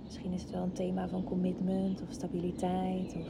Misschien 0.04 0.32
is 0.32 0.42
het 0.42 0.50
wel 0.50 0.62
een 0.62 0.72
thema 0.72 1.08
van 1.08 1.24
commitment 1.24 2.02
of 2.02 2.12
stabiliteit 2.12 3.16
of 3.20 3.26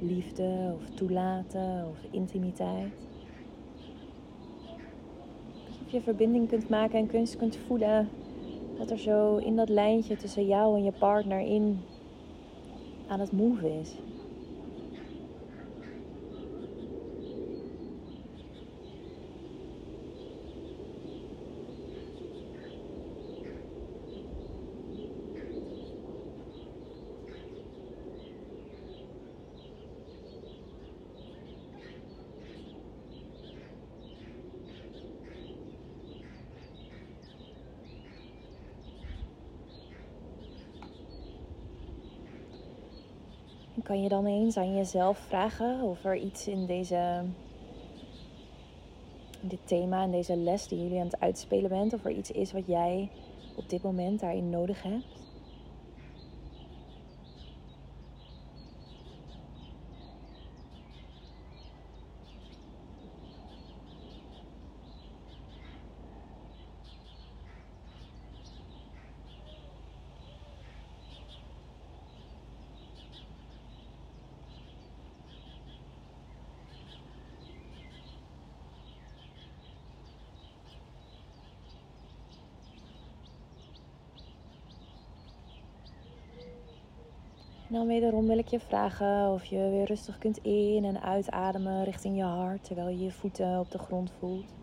liefde 0.00 0.74
of 0.74 0.94
toelaten 0.94 1.86
of 1.90 1.98
intimiteit. 2.10 2.92
Of 5.84 5.92
je 5.92 6.00
verbinding 6.00 6.48
kunt 6.48 6.68
maken 6.68 6.98
en 6.98 7.06
kunst 7.06 7.36
kunt 7.36 7.56
voelen 7.56 8.08
dat 8.76 8.90
er 8.90 8.98
zo 8.98 9.36
in 9.36 9.56
dat 9.56 9.68
lijntje 9.68 10.16
tussen 10.16 10.46
jou 10.46 10.76
en 10.76 10.84
je 10.84 10.92
partner 10.92 11.40
in 11.40 11.80
aan 13.08 13.20
het 13.20 13.32
move 13.32 13.78
is. 13.80 13.96
Kan 43.88 44.02
je 44.02 44.08
dan 44.08 44.26
eens 44.26 44.56
aan 44.56 44.76
jezelf 44.76 45.18
vragen 45.18 45.82
of 45.82 46.04
er 46.04 46.16
iets 46.16 46.48
in 46.48 46.66
deze 46.66 47.24
in 49.40 49.48
dit 49.48 49.58
thema 49.64 50.02
en 50.02 50.10
deze 50.10 50.36
les 50.36 50.68
die 50.68 50.82
jullie 50.82 50.98
aan 50.98 51.06
het 51.06 51.20
uitspelen 51.20 51.70
bent, 51.70 51.92
of 51.92 52.04
er 52.04 52.10
iets 52.10 52.30
is 52.30 52.52
wat 52.52 52.66
jij 52.66 53.08
op 53.54 53.68
dit 53.68 53.82
moment 53.82 54.20
daarin 54.20 54.50
nodig 54.50 54.82
hebt. 54.82 55.17
En 87.68 87.74
dan 87.74 87.86
wederom 87.86 88.26
wil 88.26 88.38
ik 88.38 88.48
je 88.48 88.60
vragen 88.60 89.32
of 89.32 89.44
je 89.44 89.68
weer 89.70 89.84
rustig 89.84 90.18
kunt 90.18 90.38
in- 90.38 90.84
en 90.84 91.00
uitademen 91.02 91.84
richting 91.84 92.16
je 92.16 92.22
hart 92.22 92.64
terwijl 92.64 92.88
je 92.88 92.98
je 93.04 93.12
voeten 93.12 93.58
op 93.60 93.70
de 93.70 93.78
grond 93.78 94.10
voelt. 94.12 94.54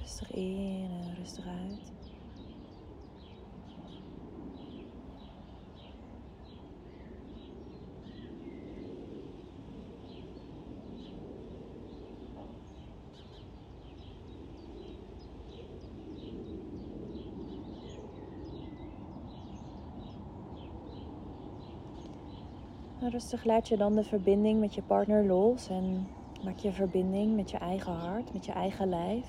Rustig 0.00 0.30
in 0.30 0.90
en 0.90 1.14
rustig 1.14 1.46
uit. 1.46 1.92
Rustig 23.10 23.44
laat 23.44 23.68
je 23.68 23.76
dan 23.76 23.94
de 23.94 24.04
verbinding 24.04 24.60
met 24.60 24.74
je 24.74 24.82
partner 24.82 25.26
los 25.26 25.68
en 25.68 26.06
maak 26.44 26.58
je 26.58 26.72
verbinding 26.72 27.36
met 27.36 27.50
je 27.50 27.56
eigen 27.56 27.92
hart, 27.92 28.32
met 28.32 28.46
je 28.46 28.52
eigen 28.52 28.88
lijf, 28.88 29.26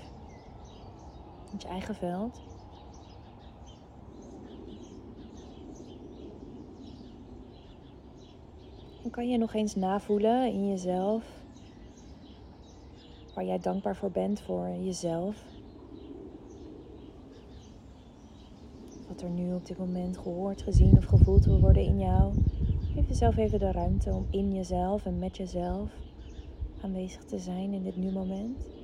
met 1.51 1.61
je 1.61 1.67
eigen 1.67 1.95
veld. 1.95 2.41
En 9.03 9.09
kan 9.09 9.29
je 9.29 9.37
nog 9.37 9.53
eens 9.53 9.75
navoelen 9.75 10.51
in 10.53 10.67
jezelf 10.67 11.23
waar 13.37 13.45
jij 13.45 13.59
dankbaar 13.59 13.95
voor 13.95 14.11
bent 14.11 14.41
voor 14.41 14.69
jezelf. 14.69 15.43
Wat 19.07 19.21
er 19.21 19.29
nu 19.29 19.53
op 19.53 19.65
dit 19.65 19.77
moment 19.77 20.17
gehoord, 20.17 20.61
gezien 20.61 20.97
of 20.97 21.05
gevoeld 21.05 21.45
wil 21.45 21.59
worden 21.59 21.83
in 21.83 21.99
jou. 21.99 22.33
Geef 22.97 23.07
jezelf 23.07 23.37
even 23.37 23.59
de 23.59 23.71
ruimte 23.71 24.09
om 24.09 24.27
in 24.31 24.53
jezelf 24.53 25.05
en 25.05 25.19
met 25.19 25.37
jezelf 25.37 25.89
aanwezig 26.81 27.23
te 27.23 27.39
zijn 27.39 27.73
in 27.73 27.83
dit 27.83 27.95
nu 27.95 28.11
moment. 28.11 28.76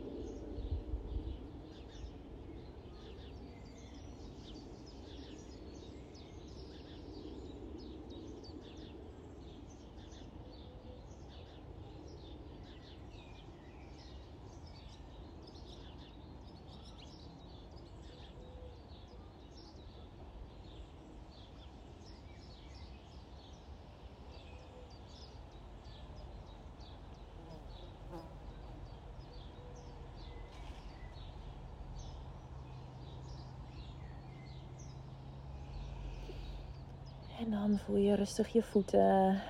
En 37.44 37.52
dan 37.52 37.78
voel 37.78 37.96
je 37.96 38.16
rustig 38.16 38.48
je 38.48 38.64
voeten 38.64 39.42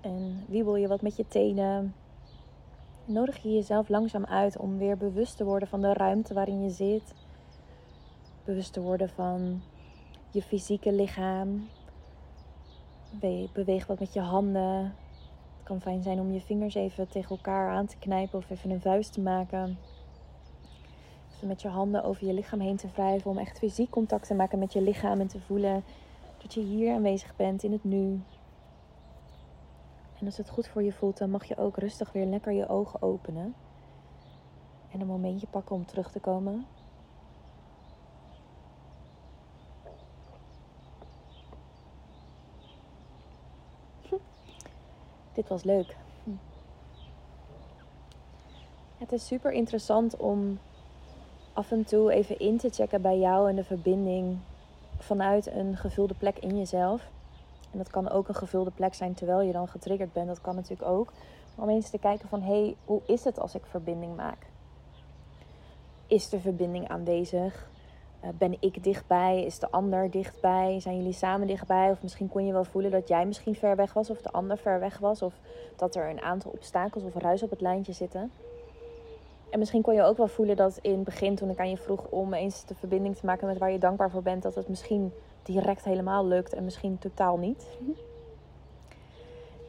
en 0.00 0.44
wiebel 0.48 0.76
je 0.76 0.88
wat 0.88 1.02
met 1.02 1.16
je 1.16 1.28
tenen. 1.28 1.94
Nodig 3.04 3.42
je 3.42 3.52
jezelf 3.52 3.88
langzaam 3.88 4.24
uit 4.24 4.58
om 4.58 4.78
weer 4.78 4.96
bewust 4.96 5.36
te 5.36 5.44
worden 5.44 5.68
van 5.68 5.80
de 5.80 5.92
ruimte 5.92 6.34
waarin 6.34 6.62
je 6.62 6.70
zit. 6.70 7.14
Bewust 8.44 8.72
te 8.72 8.80
worden 8.80 9.08
van 9.08 9.62
je 10.30 10.42
fysieke 10.42 10.92
lichaam. 10.92 11.68
Beweeg 13.52 13.86
wat 13.86 13.98
met 13.98 14.12
je 14.12 14.20
handen. 14.20 14.94
Het 15.56 15.64
kan 15.64 15.80
fijn 15.80 16.02
zijn 16.02 16.20
om 16.20 16.32
je 16.32 16.40
vingers 16.40 16.74
even 16.74 17.08
tegen 17.08 17.36
elkaar 17.36 17.70
aan 17.70 17.86
te 17.86 17.98
knijpen 17.98 18.38
of 18.38 18.50
even 18.50 18.70
een 18.70 18.80
vuist 18.80 19.12
te 19.12 19.20
maken. 19.20 19.78
Even 21.34 21.48
met 21.48 21.62
je 21.62 21.68
handen 21.68 22.04
over 22.04 22.26
je 22.26 22.32
lichaam 22.32 22.60
heen 22.60 22.76
te 22.76 22.88
wrijven 22.92 23.30
om 23.30 23.38
echt 23.38 23.58
fysiek 23.58 23.90
contact 23.90 24.26
te 24.26 24.34
maken 24.34 24.58
met 24.58 24.72
je 24.72 24.80
lichaam 24.82 25.20
en 25.20 25.28
te 25.28 25.40
voelen 25.40 25.84
dat 26.44 26.54
je 26.54 26.60
hier 26.60 26.94
aanwezig 26.94 27.36
bent 27.36 27.62
in 27.62 27.72
het 27.72 27.84
nu. 27.84 28.20
En 30.18 30.26
als 30.26 30.36
het 30.36 30.50
goed 30.50 30.68
voor 30.68 30.82
je 30.82 30.92
voelt, 30.92 31.18
dan 31.18 31.30
mag 31.30 31.44
je 31.44 31.56
ook 31.56 31.76
rustig 31.76 32.12
weer 32.12 32.26
lekker 32.26 32.52
je 32.52 32.68
ogen 32.68 33.02
openen. 33.02 33.54
En 34.90 35.00
een 35.00 35.06
momentje 35.06 35.46
pakken 35.46 35.76
om 35.76 35.86
terug 35.86 36.10
te 36.10 36.20
komen. 36.20 36.66
Hm. 44.08 44.14
Dit 45.32 45.48
was 45.48 45.62
leuk. 45.62 45.96
Hm. 46.24 46.30
Het 48.98 49.12
is 49.12 49.26
super 49.26 49.52
interessant 49.52 50.16
om 50.16 50.58
af 51.52 51.70
en 51.70 51.84
toe 51.84 52.12
even 52.12 52.38
in 52.38 52.58
te 52.58 52.68
checken 52.70 53.02
bij 53.02 53.18
jou 53.18 53.48
en 53.48 53.56
de 53.56 53.64
verbinding 53.64 54.38
vanuit 54.98 55.46
een 55.46 55.76
gevulde 55.76 56.14
plek 56.14 56.38
in 56.38 56.58
jezelf. 56.58 57.08
En 57.70 57.78
dat 57.78 57.90
kan 57.90 58.10
ook 58.10 58.28
een 58.28 58.34
gevulde 58.34 58.70
plek 58.70 58.94
zijn 58.94 59.14
terwijl 59.14 59.40
je 59.40 59.52
dan 59.52 59.68
getriggerd 59.68 60.12
bent. 60.12 60.26
Dat 60.26 60.40
kan 60.40 60.54
natuurlijk 60.54 60.90
ook. 60.90 61.12
Om 61.54 61.68
eens 61.68 61.90
te 61.90 61.98
kijken 61.98 62.28
van, 62.28 62.42
hé, 62.42 62.62
hey, 62.62 62.76
hoe 62.84 63.00
is 63.06 63.24
het 63.24 63.38
als 63.40 63.54
ik 63.54 63.66
verbinding 63.66 64.16
maak? 64.16 64.46
Is 66.06 66.32
er 66.32 66.40
verbinding 66.40 66.88
aanwezig? 66.88 67.68
Uh, 68.24 68.30
ben 68.38 68.56
ik 68.60 68.84
dichtbij? 68.84 69.44
Is 69.44 69.58
de 69.58 69.70
ander 69.70 70.10
dichtbij? 70.10 70.80
Zijn 70.80 70.96
jullie 70.96 71.12
samen 71.12 71.46
dichtbij? 71.46 71.90
Of 71.90 72.02
misschien 72.02 72.28
kon 72.28 72.46
je 72.46 72.52
wel 72.52 72.64
voelen 72.64 72.90
dat 72.90 73.08
jij 73.08 73.26
misschien 73.26 73.54
ver 73.54 73.76
weg 73.76 73.92
was 73.92 74.10
of 74.10 74.22
de 74.22 74.30
ander 74.30 74.58
ver 74.58 74.80
weg 74.80 74.98
was. 74.98 75.22
Of 75.22 75.34
dat 75.76 75.94
er 75.94 76.10
een 76.10 76.22
aantal 76.22 76.50
obstakels 76.50 77.04
of 77.04 77.14
ruis 77.14 77.42
op 77.42 77.50
het 77.50 77.60
lijntje 77.60 77.92
zitten. 77.92 78.30
En 79.54 79.60
misschien 79.60 79.82
kon 79.82 79.94
je 79.94 80.02
ook 80.02 80.16
wel 80.16 80.28
voelen 80.28 80.56
dat 80.56 80.78
in 80.80 80.92
het 80.92 81.04
begin, 81.04 81.34
toen 81.34 81.50
ik 81.50 81.58
aan 81.58 81.70
je 81.70 81.76
vroeg 81.76 82.06
om 82.08 82.34
eens 82.34 82.64
de 82.64 82.74
verbinding 82.74 83.16
te 83.16 83.26
maken 83.26 83.46
met 83.46 83.58
waar 83.58 83.70
je 83.70 83.78
dankbaar 83.78 84.10
voor 84.10 84.22
bent, 84.22 84.42
dat 84.42 84.54
het 84.54 84.68
misschien 84.68 85.12
direct 85.42 85.84
helemaal 85.84 86.26
lukt 86.26 86.52
en 86.52 86.64
misschien 86.64 86.98
totaal 86.98 87.36
niet. 87.36 87.66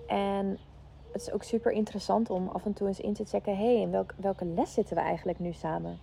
En 0.07 0.57
het 1.11 1.21
is 1.21 1.31
ook 1.31 1.43
super 1.43 1.71
interessant 1.71 2.29
om 2.29 2.47
af 2.47 2.65
en 2.65 2.73
toe 2.73 2.87
eens 2.87 2.99
in 2.99 3.13
te 3.13 3.25
checken: 3.25 3.57
hé, 3.57 3.63
hey, 3.63 3.81
in 3.81 3.91
welk, 3.91 4.13
welke 4.17 4.45
les 4.45 4.73
zitten 4.73 4.95
we 4.95 5.01
eigenlijk 5.01 5.39
nu 5.39 5.53
samen? 5.53 5.99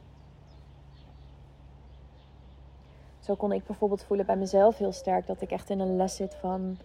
Zo 3.18 3.34
kon 3.34 3.52
ik 3.52 3.66
bijvoorbeeld 3.66 4.04
voelen 4.04 4.26
bij 4.26 4.36
mezelf 4.36 4.78
heel 4.78 4.92
sterk 4.92 5.26
dat 5.26 5.40
ik 5.40 5.50
echt 5.50 5.70
in 5.70 5.80
een 5.80 5.96
les 5.96 6.16
zit 6.16 6.34
van 6.34 6.78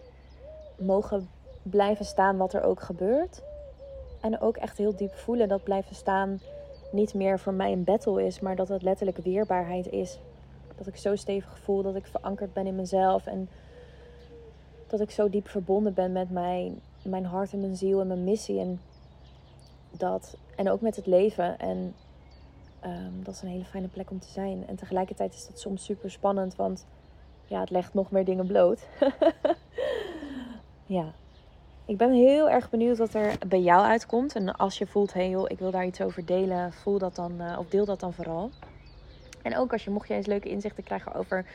mogen 0.78 1.28
blijven 1.62 2.04
staan 2.04 2.36
wat 2.36 2.52
er 2.52 2.62
ook 2.62 2.80
gebeurt. 2.80 3.42
En 4.20 4.40
ook 4.40 4.56
echt 4.56 4.78
heel 4.78 4.96
diep 4.96 5.14
voelen 5.14 5.48
dat 5.48 5.62
blijven 5.62 5.94
staan 5.94 6.40
niet 6.90 7.14
meer 7.14 7.38
voor 7.38 7.52
mij 7.52 7.72
een 7.72 7.84
battle 7.84 8.26
is, 8.26 8.40
maar 8.40 8.56
dat 8.56 8.68
het 8.68 8.82
letterlijk 8.82 9.18
weerbaarheid 9.18 9.88
is. 9.90 10.18
Dat 10.76 10.86
ik 10.86 10.96
zo 10.96 11.16
stevig 11.16 11.58
voel 11.58 11.82
dat 11.82 11.94
ik 11.94 12.06
verankerd 12.06 12.52
ben 12.52 12.66
in 12.66 12.76
mezelf 12.76 13.26
en 13.26 13.48
dat 14.86 15.00
ik 15.00 15.10
zo 15.10 15.28
diep 15.28 15.48
verbonden 15.48 15.94
ben 15.94 16.12
met 16.12 16.30
mijn, 16.30 16.80
mijn 17.02 17.24
hart 17.24 17.52
en 17.52 17.60
mijn 17.60 17.76
ziel 17.76 18.00
en 18.00 18.06
mijn 18.06 18.24
missie. 18.24 18.60
En, 18.60 18.80
dat, 19.90 20.36
en 20.56 20.70
ook 20.70 20.80
met 20.80 20.96
het 20.96 21.06
leven. 21.06 21.58
En 21.58 21.94
ehm, 22.80 23.22
dat 23.22 23.34
is 23.34 23.42
een 23.42 23.48
hele 23.48 23.64
fijne 23.64 23.88
plek 23.88 24.10
om 24.10 24.20
te 24.20 24.30
zijn. 24.30 24.66
En 24.66 24.76
tegelijkertijd 24.76 25.34
is 25.34 25.46
dat 25.46 25.60
soms 25.60 25.84
super 25.84 26.10
spannend, 26.10 26.56
want 26.56 26.86
ja, 27.46 27.60
het 27.60 27.70
legt 27.70 27.94
nog 27.94 28.10
meer 28.10 28.24
dingen 28.24 28.46
bloot. 28.46 28.86
ja, 30.86 31.12
ik 31.88 31.96
ben 31.96 32.12
heel 32.12 32.50
erg 32.50 32.70
benieuwd 32.70 32.98
wat 32.98 33.14
er 33.14 33.38
bij 33.46 33.60
jou 33.60 33.84
uitkomt. 33.84 34.34
En 34.34 34.56
als 34.56 34.78
je 34.78 34.86
voelt, 34.86 35.12
hey 35.12 35.30
joh, 35.30 35.44
ik 35.48 35.58
wil 35.58 35.70
daar 35.70 35.86
iets 35.86 36.00
over 36.00 36.24
delen, 36.24 36.72
voel 36.72 36.98
dat 36.98 37.14
dan, 37.14 37.32
uh, 37.40 37.58
of 37.58 37.68
deel 37.68 37.84
dat 37.84 38.00
dan 38.00 38.12
vooral. 38.12 38.50
En 39.42 39.56
ook 39.56 39.72
als 39.72 39.84
je, 39.84 39.90
mocht 39.90 40.08
je 40.08 40.14
eens 40.14 40.26
leuke 40.26 40.48
inzichten 40.48 40.84
krijgen 40.84 41.14
over, 41.14 41.46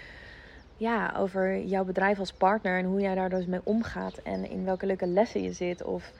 ja, 0.77 1.13
over 1.17 1.63
jouw 1.63 1.83
bedrijf 1.83 2.19
als 2.19 2.33
partner 2.33 2.77
en 2.77 2.85
hoe 2.85 3.01
jij 3.01 3.15
daar 3.15 3.29
dus 3.29 3.45
mee 3.45 3.59
omgaat. 3.63 4.17
En 4.17 4.49
in 4.49 4.65
welke 4.65 4.85
leuke 4.85 5.07
lessen 5.07 5.43
je 5.43 5.51
zit. 5.51 5.83
Of 5.83 6.11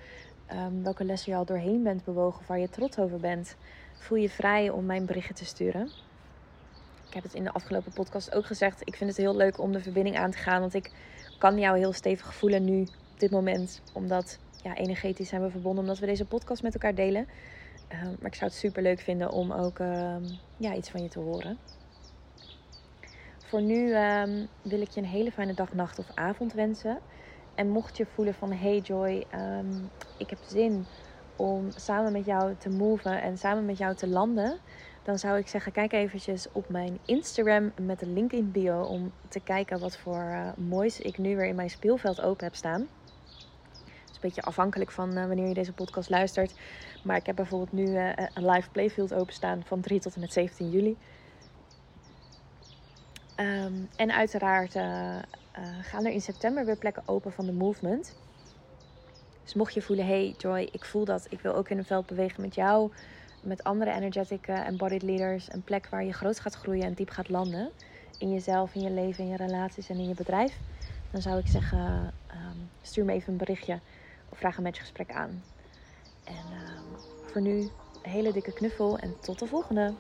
um, 0.52 0.84
welke 0.84 1.04
lessen 1.04 1.32
je 1.32 1.38
al 1.38 1.46
doorheen 1.46 1.84
bent 1.84 2.04
bewogen, 2.04 2.40
of 2.40 2.48
waar 2.48 2.60
je 2.60 2.70
trots 2.70 2.98
over 2.98 3.20
bent. 3.20 3.56
Voel 4.00 4.18
je 4.18 4.30
vrij 4.30 4.70
om 4.70 4.86
mijn 4.86 5.06
berichten 5.06 5.36
te 5.36 5.46
sturen. 5.46 5.90
Ik 7.08 7.14
heb 7.14 7.24
het 7.24 7.34
in 7.34 7.44
de 7.44 7.54
afgelopen 7.54 7.94
podcast 7.94 8.36
ook 8.36 8.46
gezegd. 8.46 8.82
Ik 8.82 8.96
vind 8.96 9.10
het 9.10 9.20
heel 9.20 9.36
leuk 9.36 9.60
om 9.60 9.72
de 9.72 9.82
verbinding 9.82 10.18
aan 10.18 10.32
te 10.32 10.38
gaan. 10.38 10.60
Want 10.60 10.74
ik 10.74 10.92
kan 11.38 11.60
jou 11.60 11.78
heel 11.78 11.94
stevig 11.94 12.34
voelen 12.34 12.64
nu 12.64 12.88
dit 13.24 13.32
moment. 13.32 13.82
Omdat 13.94 14.40
ja, 14.64 14.76
energetisch 14.76 15.30
zijn 15.30 15.42
we 15.42 15.50
verbonden 15.50 15.84
omdat 15.84 16.00
we 16.00 16.06
deze 16.06 16.26
podcast 16.26 16.64
met 16.64 16.74
elkaar 16.74 16.96
delen. 16.96 17.28
Ehm, 17.88 18.06
maar 18.06 18.32
ik 18.32 18.36
zou 18.36 18.50
het 18.50 18.60
super 18.60 18.84
leuk 18.84 19.00
vinden 19.00 19.32
om 19.32 19.52
ook 19.52 19.80
ehm, 19.80 20.24
ja, 20.58 20.76
iets 20.76 20.90
van 20.90 21.02
je 21.02 21.10
te 21.10 21.20
horen. 21.20 21.58
Voor 23.46 23.62
nu 23.62 23.94
ehm, 23.94 24.46
wil 24.62 24.82
ik 24.82 24.90
je 24.90 25.02
een 25.02 25.08
hele 25.08 25.32
fijne 25.32 25.54
dag, 25.54 25.74
nacht 25.74 26.00
of 26.00 26.06
avond 26.14 26.54
wensen. 26.54 27.00
En 27.56 27.70
mocht 27.70 27.98
je 27.98 28.06
voelen 28.06 28.34
van 28.34 28.52
hey 28.52 28.80
Joy, 28.80 29.26
ik 30.18 30.30
heb 30.30 30.40
zin 30.48 30.86
om 31.36 31.72
samen 31.76 32.12
met 32.12 32.26
jou 32.26 32.56
te 32.58 32.70
moven 32.70 33.22
en 33.22 33.38
samen 33.38 33.66
met 33.66 33.78
jou 33.78 33.96
te 33.96 34.08
landen. 34.08 34.58
Dan 35.04 35.20
zou 35.20 35.38
ik 35.38 35.48
zeggen, 35.48 35.72
kijk 35.72 35.94
eventjes 35.94 36.48
op 36.52 36.70
mijn 36.70 37.00
Instagram 37.06 37.72
met 37.82 38.00
de 38.00 38.08
link 38.08 38.32
in 38.32 38.52
bio 38.52 38.82
om 38.82 39.12
te 39.28 39.40
kijken 39.40 39.80
wat 39.80 39.98
voor 39.98 40.24
uh, 40.24 40.48
moois 40.58 41.00
ik 41.00 41.18
nu 41.18 41.36
weer 41.36 41.46
in 41.46 41.56
mijn 41.56 41.70
speelveld 41.70 42.22
open 42.22 42.46
heb 42.46 42.56
staan 42.56 42.88
beetje 44.24 44.42
afhankelijk 44.42 44.92
van 44.92 45.18
uh, 45.18 45.28
wanneer 45.28 45.48
je 45.48 45.54
deze 45.54 45.74
podcast 45.74 46.10
luistert. 46.10 46.54
Maar 47.04 47.16
ik 47.16 47.26
heb 47.26 47.36
bijvoorbeeld 47.36 47.72
nu 47.72 47.86
uh, 47.86 48.10
een 48.34 48.50
live 48.50 48.70
playfield 48.70 49.14
openstaan 49.14 49.64
van 49.66 49.82
3 49.82 50.00
tot 50.00 50.14
en 50.14 50.20
met 50.20 50.34
17 50.34 50.70
juli. 50.70 50.98
Um, 53.38 53.90
en 53.96 54.12
uiteraard 54.12 54.76
uh, 54.76 55.18
gaan 55.82 56.06
er 56.06 56.12
in 56.12 56.22
september 56.22 56.66
weer 56.66 56.78
plekken 56.78 57.04
open 57.06 57.32
van 57.32 57.46
de 57.46 57.52
movement. 57.52 58.16
Dus 59.44 59.54
mocht 59.54 59.74
je 59.74 59.82
voelen, 59.82 60.06
hey 60.06 60.36
Joy, 60.38 60.70
ik 60.72 60.86
voel 60.86 61.06
dat, 61.06 61.28
ik 61.30 61.40
wil 61.40 61.56
ook 61.56 61.70
in 61.70 61.78
een 61.78 61.86
veld 61.86 62.06
bewegen 62.06 62.42
met 62.42 62.56
jou, 62.56 62.92
met 63.42 63.64
andere 63.64 63.92
energetic 63.92 64.48
embodied 64.48 65.04
leaders, 65.04 65.54
een 65.54 65.64
plek 65.64 65.88
waar 65.88 66.04
je 66.04 66.14
groot 66.14 66.40
gaat 66.40 66.54
groeien 66.56 66.84
en 66.84 66.94
diep 66.94 67.10
gaat 67.10 67.30
landen 67.30 67.72
in 68.18 68.32
jezelf, 68.32 68.76
in 68.76 68.82
je 68.82 68.92
leven, 68.92 69.24
in 69.24 69.30
je 69.30 69.38
relaties 69.38 69.90
en 69.90 69.98
in 69.98 70.08
je 70.08 70.14
bedrijf, 70.14 70.58
dan 71.12 71.22
zou 71.22 71.40
ik 71.40 71.48
zeggen, 71.48 72.14
um, 72.32 72.70
stuur 72.82 73.06
me 73.06 73.14
even 73.14 73.32
een 73.32 73.38
berichtje 73.38 73.80
vraag 74.36 74.58
een 74.58 74.64
matchgesprek 74.64 75.12
aan. 75.12 75.44
En 76.24 76.46
uh, 76.52 76.80
voor 77.26 77.42
nu 77.42 77.60
een 78.02 78.12
hele 78.12 78.34
dikke 78.34 78.54
knuffel 78.54 78.98
en 78.98 79.20
tot 79.20 79.40
de 79.40 79.48
volgende. 79.48 79.94